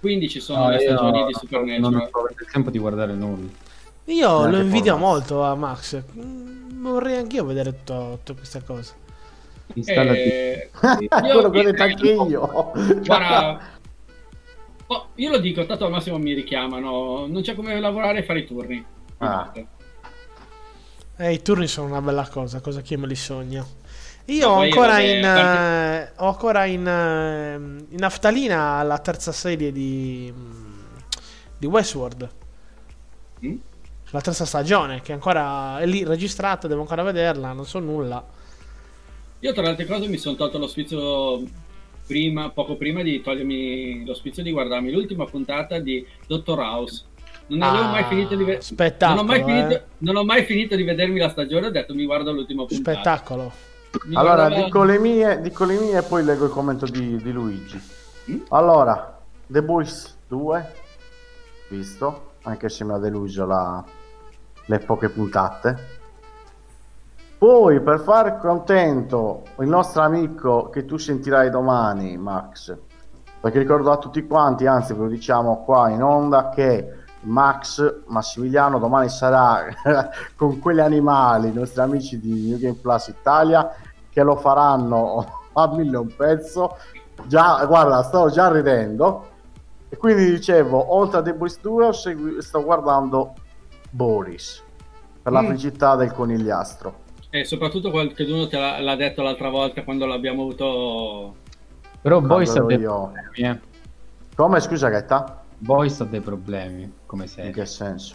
[0.00, 2.34] Quindi ci sono No, le io stagioni di non ho Supernatural.
[2.40, 3.48] il tempo di guardare nulla.
[4.06, 5.12] Io lo Neanche invidio formato.
[5.12, 6.02] molto a Max.
[6.18, 8.92] Mm, Vorrei anch'io vedere tutto- tutte queste cose.
[9.74, 10.18] Installati.
[10.18, 10.70] Eh,
[11.08, 12.72] Quello che ho detto anche io.
[13.04, 13.60] Guarda,
[14.88, 18.40] oh, io lo dico, tanto al massimo mi richiamano, non c'è come lavorare e fare
[18.40, 18.84] i turni.
[19.18, 19.50] Ah.
[21.16, 23.66] Eh, i turni sono una bella cosa, cosa che me li sogno.
[24.26, 25.20] Io Ma ho ancora in.
[25.22, 26.86] parte- eh, ho ancora in.
[26.86, 30.32] eh, in naftalina la terza serie di.
[30.34, 30.82] mm,
[31.58, 32.28] di Westworld.
[33.44, 33.56] Mm?
[34.10, 38.24] La terza stagione, che ancora è lì registrata, devo ancora vederla, non so nulla.
[39.40, 41.42] Io tra le altre cose mi sono tolto lo spizio
[42.06, 47.04] prima, poco prima di togliermi lo spizio di guardarmi l'ultima puntata di Dottor House.
[47.46, 48.96] Non avevo Ah, mai finito di vedere.
[49.00, 49.82] Non ho, mai finito, eh.
[49.98, 52.92] non ho mai finito di vedermi la stagione, ho detto mi guardo l'ultima puntata.
[52.92, 53.52] Spettacolo.
[54.06, 57.16] Mi Allora, guardavo- dico le mie, dico le mie e poi leggo il commento di,
[57.22, 57.80] di Luigi.
[58.30, 58.40] Mm?
[58.48, 60.72] Allora, The Boys 2,
[61.68, 63.84] visto, anche se mi ha deluso la-
[64.66, 66.02] le poche puntate.
[67.36, 72.74] Poi, per far contento il nostro amico che tu sentirai domani, Max,
[73.38, 78.78] perché ricordo a tutti quanti, anzi ve lo diciamo qua in onda, che Max Massimiliano
[78.78, 79.66] domani sarà
[80.36, 83.74] con quegli animali, i nostri amici di New Game Plus Italia,
[84.10, 86.76] che lo faranno a mille un pezzo.
[87.26, 89.28] Già, guarda, sto già ridendo.
[89.88, 93.34] E quindi dicevo, oltre a The Boys 2 segui- sto guardando
[93.90, 94.62] Boris.
[95.22, 95.46] per la Mm.
[95.46, 97.02] felicità del conigliastro.
[97.30, 101.34] E soprattutto qualcuno te l'ha, l'ha detto l'altra volta quando l'abbiamo avuto.
[102.02, 103.60] Però Boys ha dei problemi, eh.
[104.36, 105.42] Come scusa Gaeta?
[105.56, 107.52] Boys ha dei problemi come In serie.
[107.52, 108.14] che senso?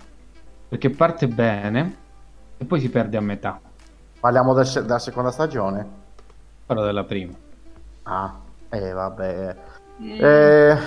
[0.68, 1.96] Perché parte bene
[2.58, 3.60] e poi si perde a metà.
[4.20, 5.88] Parliamo del se- della seconda stagione?
[6.66, 7.34] Parlo della prima.
[8.04, 8.36] Ah,
[8.70, 9.56] eh vabbè.
[10.02, 10.78] Mm, Eh,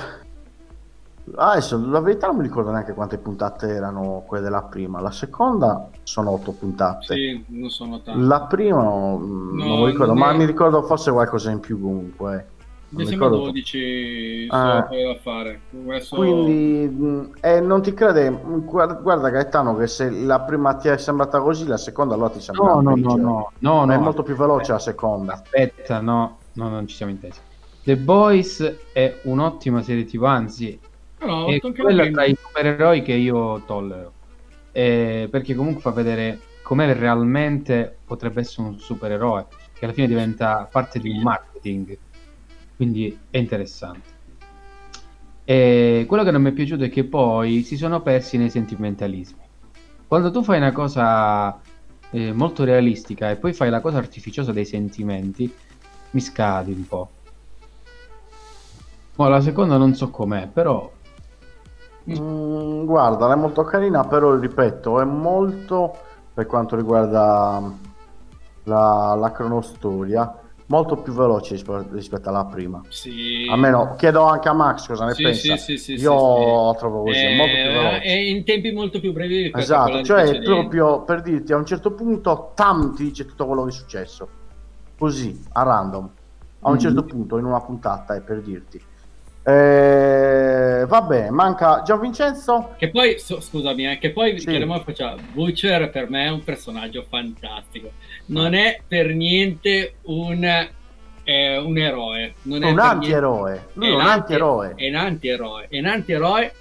[1.37, 5.01] adesso la verità non mi ricordo neanche quante puntate erano quelle della prima.
[5.01, 7.15] La seconda sono otto puntate.
[7.15, 8.25] Sì, non sono tanti.
[8.27, 11.61] La prima mm, No, non mi ricordo, non ma è- mi ricordo forse qualcosa in
[11.61, 12.51] più comunque.
[12.93, 12.95] Eh.
[12.95, 13.45] Mi Non mi sembra ricordo.
[13.47, 14.87] 12 Ah.
[14.91, 15.61] da fare.
[15.87, 20.75] Adesso- Quindi, mh, eh, non ti crede, mh, guarda, guarda Gaetano, che se la prima
[20.75, 23.95] ti è sembrata così, la seconda allora ti sembra No, no, no, no, no, Ma
[23.95, 24.03] è no.
[24.03, 25.33] molto più veloce la seconda.
[25.35, 27.41] Aspetta, no, no, non ci siamo intesi.
[27.85, 30.79] The Boys è un'ottima serie TV, anzi,
[31.19, 34.13] Però è quella tra i supereroi che io tollero.
[34.71, 40.69] Eh, perché comunque fa vedere come realmente potrebbe essere un supereroe, che alla fine diventa
[40.71, 41.99] parte di un marketing.
[42.83, 44.09] Quindi è interessante.
[45.45, 49.39] E quello che non mi è piaciuto è che poi si sono persi nei sentimentalismi.
[50.09, 51.61] Quando tu fai una cosa
[52.11, 55.55] eh, molto realistica e poi fai la cosa artificiosa dei sentimenti,
[56.11, 57.11] mi scadi un po'.
[59.15, 60.91] Ma la seconda non so com'è, però
[62.11, 65.95] Mm, guarda, è molto carina, però ripeto, è molto
[66.35, 67.63] per quanto riguarda
[68.65, 70.42] la, la cronostoria,
[70.73, 72.81] molto più veloce rispe- rispetto alla prima.
[72.89, 73.47] Sì.
[73.51, 75.57] Almeno chiedo anche a Max cosa ne Sì, pensa.
[75.57, 76.79] sì, sì, sì, Io sì, sì.
[76.79, 78.01] trovo così, Eh, molto più veloce.
[78.01, 82.53] è in tempi molto più brevi Esatto, cioè proprio per dirti a un certo punto
[82.55, 84.29] Tam ti dice tutto quello che è successo.
[84.99, 86.11] Così, a random.
[86.61, 86.81] A un Mhm.
[86.81, 88.81] certo punto, in una puntata, è per dirti.
[89.45, 92.75] Eh, vabbè, manca Gian Vincenzo.
[92.79, 94.65] Che poi, so- scusami, eh, che poi Sì.
[94.85, 97.93] faccia, Butcher per me è un personaggio fantastico.
[98.27, 100.45] Non è per niente un,
[101.25, 102.35] eh, un eroe.
[102.43, 103.69] Non è un antieroe.
[103.75, 104.73] Lui è un antieroe.
[104.77, 105.67] È un antieroe.
[105.69, 106.53] È un antieroe.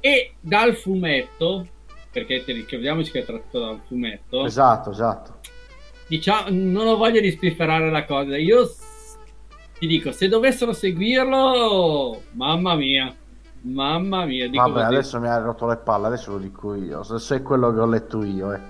[0.00, 1.66] E dal fumetto,
[2.10, 5.34] perché ti ricordiamoci che è tratto da un fumetto, Esatto, esatto.
[6.08, 8.36] diciamo, non ho voglia di spifferare la cosa.
[8.36, 8.68] Io
[9.82, 13.12] ti dico, se dovessero seguirlo, mamma mia,
[13.62, 14.48] mamma mia.
[14.48, 14.94] Dico Vabbè, così.
[14.94, 17.02] adesso mi hai rotto le palle, adesso lo dico io.
[17.02, 18.60] Se se è quello che ho letto io, eh.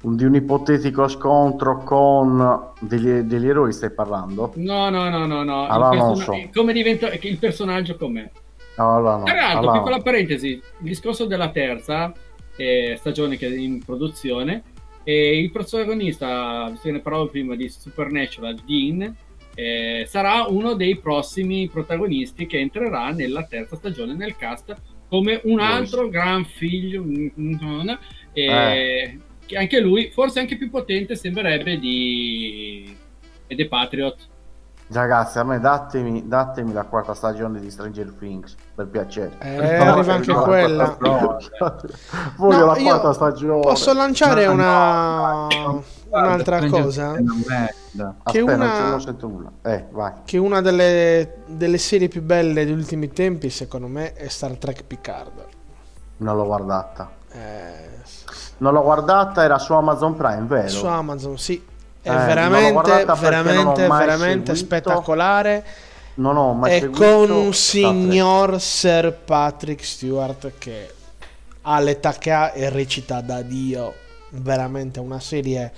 [0.00, 4.52] Di un ipotetico scontro con degli, degli eroi stai parlando?
[4.54, 5.66] No, no, no, no, no.
[5.66, 6.32] Allora il, non so.
[6.54, 8.30] come diventa il personaggio com'è?
[8.76, 9.24] Allora no.
[9.24, 12.14] Tra l'altro, allora piccola parentesi, il discorso della terza
[12.56, 14.62] eh, stagione che è in produzione,
[15.04, 19.14] e il protagonista, visto che ne parlavo prima di Supernatural, Dean,
[19.56, 24.76] eh, sarà uno dei prossimi protagonisti che entrerà nella terza stagione nel cast
[25.08, 27.88] come un altro gran figlio, mm, mm,
[28.32, 29.18] eh, Eh.
[29.46, 32.94] che anche lui, forse anche più potente, sembrerebbe di...
[33.48, 34.28] The Patriot.
[34.88, 39.32] Ragazzi, a me datemi, datemi la quarta stagione di Stranger Things, per piacere.
[39.40, 40.96] Eh, No, arriva anche quella.
[41.00, 41.36] no.
[42.36, 43.60] Voglio No, la quarta stagione.
[43.62, 45.46] Posso lanciare No, una...
[45.48, 45.82] no.
[46.10, 47.12] un'altra Stranger cosa?
[47.14, 47.24] Che
[48.22, 49.50] Aspetta, una- non, non sento nulla.
[49.62, 50.12] Eh, vai.
[50.24, 54.84] Che una delle, delle serie più belle degli ultimi tempi, secondo me, è Star Trek
[54.84, 55.44] Picard.
[56.18, 57.10] Non l'ho guardata.
[57.32, 57.88] Eh,
[58.58, 60.68] Non l'ho guardata, era su Amazon Prime, vero?
[60.68, 61.74] su Amazon, sì.
[62.06, 64.54] È Eh, veramente, veramente, veramente seguito.
[64.54, 65.64] spettacolare.
[66.14, 70.94] Non ho mai È con un signor Sir Patrick Stewart che
[71.62, 73.92] ha l'età che ha e recita da Dio.
[74.30, 75.72] Veramente una serie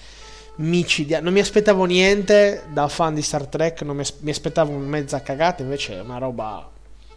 [0.57, 1.23] micidiale.
[1.25, 5.63] Non mi aspettavo niente da fan di Star Trek, non mi, mi aspettavo mezza cagata,
[5.63, 6.69] invece è una roba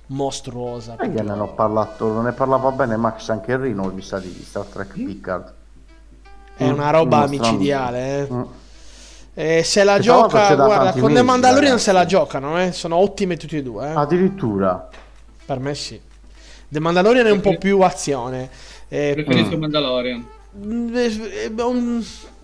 [0.08, 0.96] mostruosa.
[0.96, 1.22] Proprio.
[1.24, 4.94] ne ho parlato, non ne parlava bene Max anche Rino, mi sa di Star Trek
[4.94, 5.54] Picard.
[6.56, 8.20] È una roba Mm, micidiale.
[8.28, 8.34] eh.
[8.34, 8.42] Mm.
[9.34, 11.84] E se la l'altro gioca, da guarda, con The mesi, Mandalorian ragazzi.
[11.86, 12.72] se la giocano, eh.
[12.74, 13.88] sono ottime tutti e due.
[13.88, 13.94] eh.
[13.96, 14.90] Addirittura.
[15.46, 16.00] Per me sì.
[16.68, 18.50] The Mandalorian è un po' più azione.
[18.90, 19.60] Eh, Preferisco Mm.
[19.60, 20.28] Mandalorian.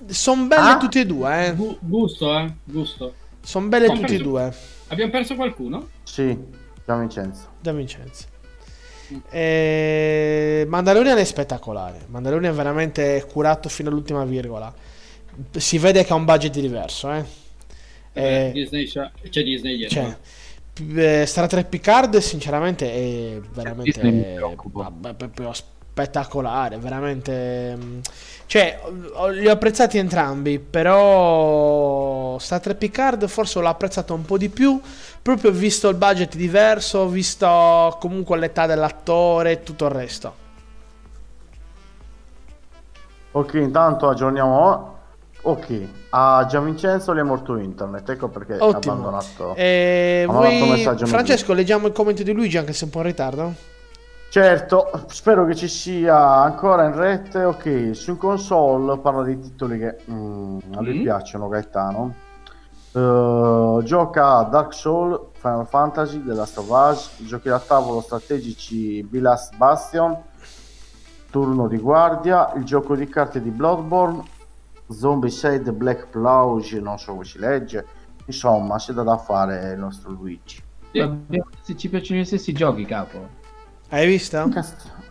[0.07, 0.77] sono belle Ah?
[0.77, 1.55] tutte e due, eh.
[1.55, 2.53] Gu- gusto, eh?
[2.63, 3.13] Gusto.
[3.41, 4.53] Sono belle Ho tutte e due.
[4.87, 5.87] Abbiamo perso qualcuno?
[6.03, 6.37] Sì,
[6.85, 7.47] Gian Vincenzo.
[7.59, 8.25] Da Vincenzo.
[9.29, 12.05] Eh, Mandalorian è spettacolare.
[12.07, 14.73] Mandalorian è veramente curato fino all'ultima virgola.
[15.55, 17.25] Si vede che ha un budget diverso, eh.
[18.13, 20.01] Eh, Eh, Disney c'è, c'è Disney dietro.
[20.01, 20.17] Cioè,
[21.21, 24.55] eh, Star Trek Picard, sinceramente, è veramente
[25.51, 26.77] spettacolare.
[26.77, 27.99] Veramente, mm,
[28.45, 28.79] cioè,
[29.33, 30.59] li ho apprezzati entrambi.
[30.59, 34.79] Però, Star Trek Picard forse l'ho apprezzato un po' di più.
[35.21, 40.35] Proprio visto il budget diverso, visto comunque l'età dell'attore e tutto il resto.
[43.31, 44.96] Ok, intanto aggiorniamo.
[45.47, 49.55] Ok, a Gianvincenzo gli è morto internet, ecco perché ha abbandonato.
[49.55, 53.53] Eh, vuoi- messaggio Francesco, leggiamo il commento di Luigi anche se un po' in ritardo.
[54.29, 57.45] Certo, spero che ci sia ancora in rete.
[57.45, 61.01] Ok, su console parla di titoli che mm, a lui Mm.
[61.03, 62.13] piacciono, Gaetano.
[62.91, 69.07] Eh, gioca a Dark Souls, Final Fantasy, The Last of Us, giochi da tavolo strategici
[69.09, 70.17] The Last Bastion,
[71.29, 74.35] turno di guardia, il gioco di carte di Bloodborne,
[74.89, 77.85] Zombie Side Black Plauge, non so come si legge.
[78.25, 80.61] Insomma, c'è da da fare il nostro Luigi.
[81.61, 83.45] Se ci piacciono gli stessi giochi, capo.
[83.89, 84.49] Hai visto?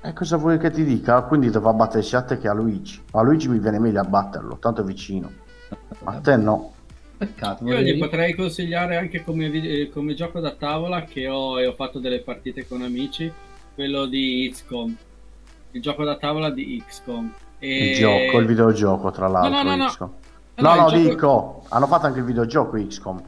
[0.03, 1.23] E cosa vuoi che ti dica?
[1.23, 3.03] Quindi doveva battere sia a te che a Luigi.
[3.13, 5.31] A Luigi mi viene meglio a batterlo, tanto è vicino.
[6.05, 6.75] A te no.
[7.17, 7.65] Peccato.
[7.65, 11.73] Io gli potrei consigliare anche come, eh, come gioco da tavola che ho e ho
[11.73, 13.33] fatto delle partite con amici,
[13.75, 14.97] quello di XCOM.
[15.71, 17.33] Il gioco da tavola di XCOM.
[17.59, 17.91] E...
[17.91, 19.63] Il gioco, il videogioco, tra l'altro.
[19.63, 19.87] no, no, no.
[19.87, 20.13] XCOM.
[20.59, 23.23] No, No, no, no, gioco- dico, hanno fatto anche il videogioco XCOM.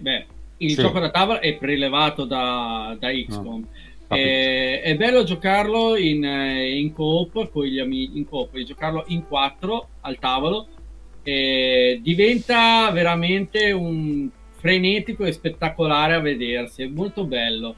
[0.00, 0.26] Beh,
[0.58, 0.80] il Sì.
[0.82, 3.66] gioco da tavola è prelevato da, da XCOM.
[4.08, 4.28] capito.
[4.28, 9.04] Eh, è bello giocarlo in, eh, in coop con gli amici, in coop, di giocarlo
[9.08, 10.66] in quattro al tavolo.
[12.00, 14.28] Diventa veramente un
[14.58, 17.74] frenetico e spettacolare a vedersi, è molto bello.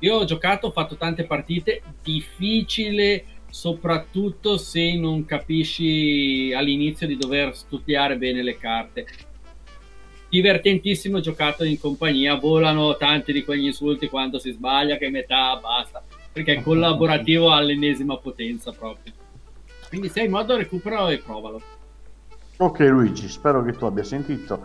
[0.00, 7.54] Io ho giocato, ho fatto tante partite, difficile soprattutto se non capisci all'inizio di dover
[7.54, 9.06] studiare bene le carte
[10.30, 16.02] divertentissimo giocato in compagnia, volano tanti di quegli insulti quando si sbaglia che metà basta,
[16.32, 19.12] perché è collaborativo all'ennesima potenza proprio.
[19.90, 21.60] Quindi se hai modo recupero e provalo.
[22.56, 24.64] Ok Luigi, spero che tu abbia sentito.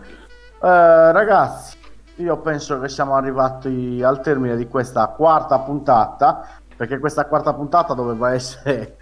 [0.62, 1.76] Eh, ragazzi,
[2.16, 7.92] io penso che siamo arrivati al termine di questa quarta puntata, perché questa quarta puntata
[7.92, 8.96] doveva essere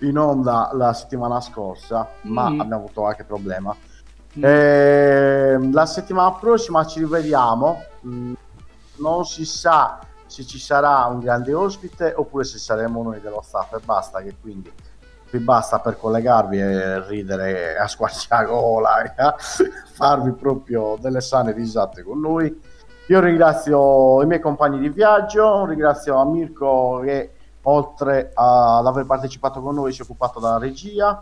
[0.00, 2.60] in onda la settimana scorsa, ma Mm.
[2.60, 3.74] abbiamo avuto qualche problema.
[4.38, 4.42] Mm.
[4.44, 7.82] Eh, la settimana prossima ci rivediamo.
[8.06, 8.32] Mm,
[8.98, 13.72] Non si sa se ci sarà un grande ospite oppure se saremo noi dello staff
[13.72, 14.20] e basta.
[14.20, 14.70] Che quindi
[15.30, 19.34] vi basta per collegarvi e ridere a squarciagola e a
[19.94, 22.60] farvi proprio delle sane risate con noi.
[23.10, 27.30] Io ringrazio i miei compagni di viaggio, ringrazio a Mirko che
[27.62, 31.20] oltre ad aver partecipato con noi si è occupato della regia,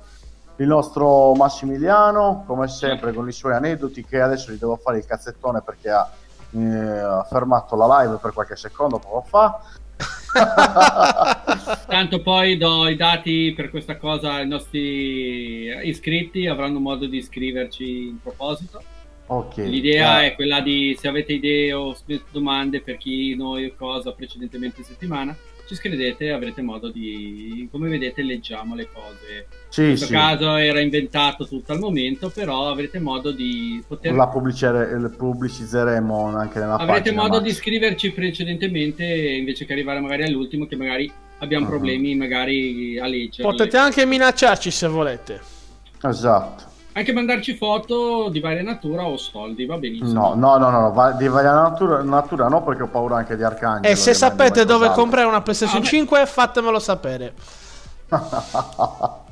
[0.56, 5.06] il nostro Massimiliano, come sempre con i suoi aneddoti che adesso gli devo fare il
[5.06, 6.10] cazzettone perché ha
[6.50, 9.58] eh, fermato la live per qualche secondo poco fa.
[11.88, 18.08] Tanto poi do i dati per questa cosa ai nostri iscritti, avranno modo di iscriverci
[18.08, 18.82] in proposito.
[19.28, 19.56] Ok.
[19.58, 21.96] L'idea Eh, è quella di se avete idee o
[22.30, 25.34] domande per chi noi o cosa precedentemente in settimana,
[25.68, 29.46] ci scrivete e avrete modo di, come vedete, leggiamo le cose.
[29.68, 30.12] sì, In questo sì.
[30.12, 36.76] caso era inventato tutto al momento, però avrete modo di poter La pubblicizzeremo anche nella
[36.76, 37.20] avrete pagina.
[37.20, 37.42] modo Max.
[37.42, 41.70] di iscriverci precedentemente invece che arrivare magari all'ultimo che magari abbiamo Mhm.
[41.70, 43.50] problemi magari a leggerle.
[43.50, 45.38] Potete anche minacciarci se volete.
[46.02, 46.64] Esatto.
[46.92, 50.34] Anche mandarci foto di varia natura o soldi, va benissimo.
[50.34, 53.42] No, no, no, no, va- di varia natura, natura no perché ho paura anche di
[53.44, 53.86] Arcangelo.
[53.92, 55.00] E se sapete dove qualcos'altro.
[55.02, 55.86] comprare una PlayStation Ah, beh.
[55.86, 57.34] 5, fatemelo sapere.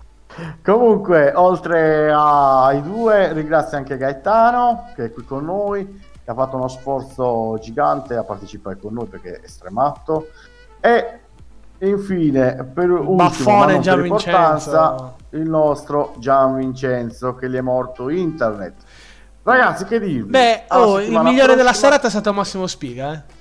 [0.62, 6.56] Comunque, oltre ai due, ringrazio anche Gaetano che è qui con noi, che ha fatto
[6.56, 10.28] uno sforzo gigante a partecipare con noi perché è stremato.
[10.80, 11.20] E
[11.78, 15.16] infine, per ultimo, ma Baffone Gian importanza, Vincenzo.
[15.30, 18.74] il nostro Gian Vincenzo che gli è morto internet.
[19.42, 20.30] Ragazzi, che dirvi?
[20.30, 23.34] Beh, oh, il migliore della prossima- serata è stato Massimo Spiga, eh.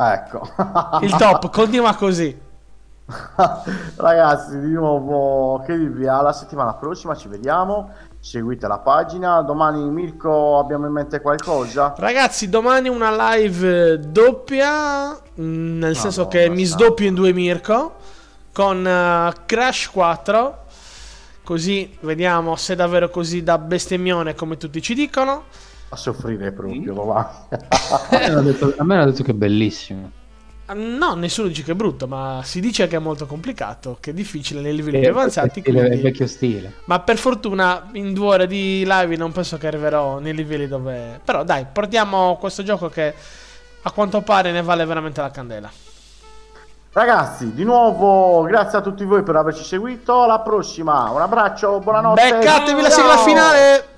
[0.00, 0.48] Ecco.
[1.02, 2.46] Il top, continua così.
[3.96, 6.06] Ragazzi, di nuovo, che dirvi?
[6.06, 7.90] Alla settimana prossima ci vediamo.
[8.28, 9.40] Seguite la pagina.
[9.40, 11.94] Domani, Mirko, abbiamo in mente qualcosa?
[11.96, 17.32] Ragazzi, domani una live eh, doppia, mm, nel senso Madonna che mi sdoppio in due
[17.32, 17.94] Mirko,
[18.52, 20.58] con eh, Crash 4,
[21.42, 25.44] così vediamo se è davvero così da bestemmione come tutti ci dicono.
[25.88, 27.06] A soffrire proprio, Mm.
[27.06, 27.46] va.
[27.48, 30.10] A me hanno detto, a me hanno detto che è bellissimo.
[30.74, 34.12] No, nessuno dice che è brutto, ma si dice che è molto complicato, che è
[34.12, 35.60] difficile nei livelli più avanzati.
[35.60, 36.72] stile- quindi- vecchio stile.
[36.84, 41.20] Ma per fortuna in due ore di live non penso che arriverò nei livelli dove...
[41.24, 43.14] Però dai, portiamo questo gioco che
[43.82, 45.70] a quanto pare ne vale veramente la candela.
[46.92, 50.22] Ragazzi, di nuovo, grazie a tutti voi per averci seguito.
[50.22, 52.28] Alla prossima, un abbraccio, buonanotte.
[52.30, 52.98] Beccatevi la Ciao.
[52.98, 53.88] sigla finale!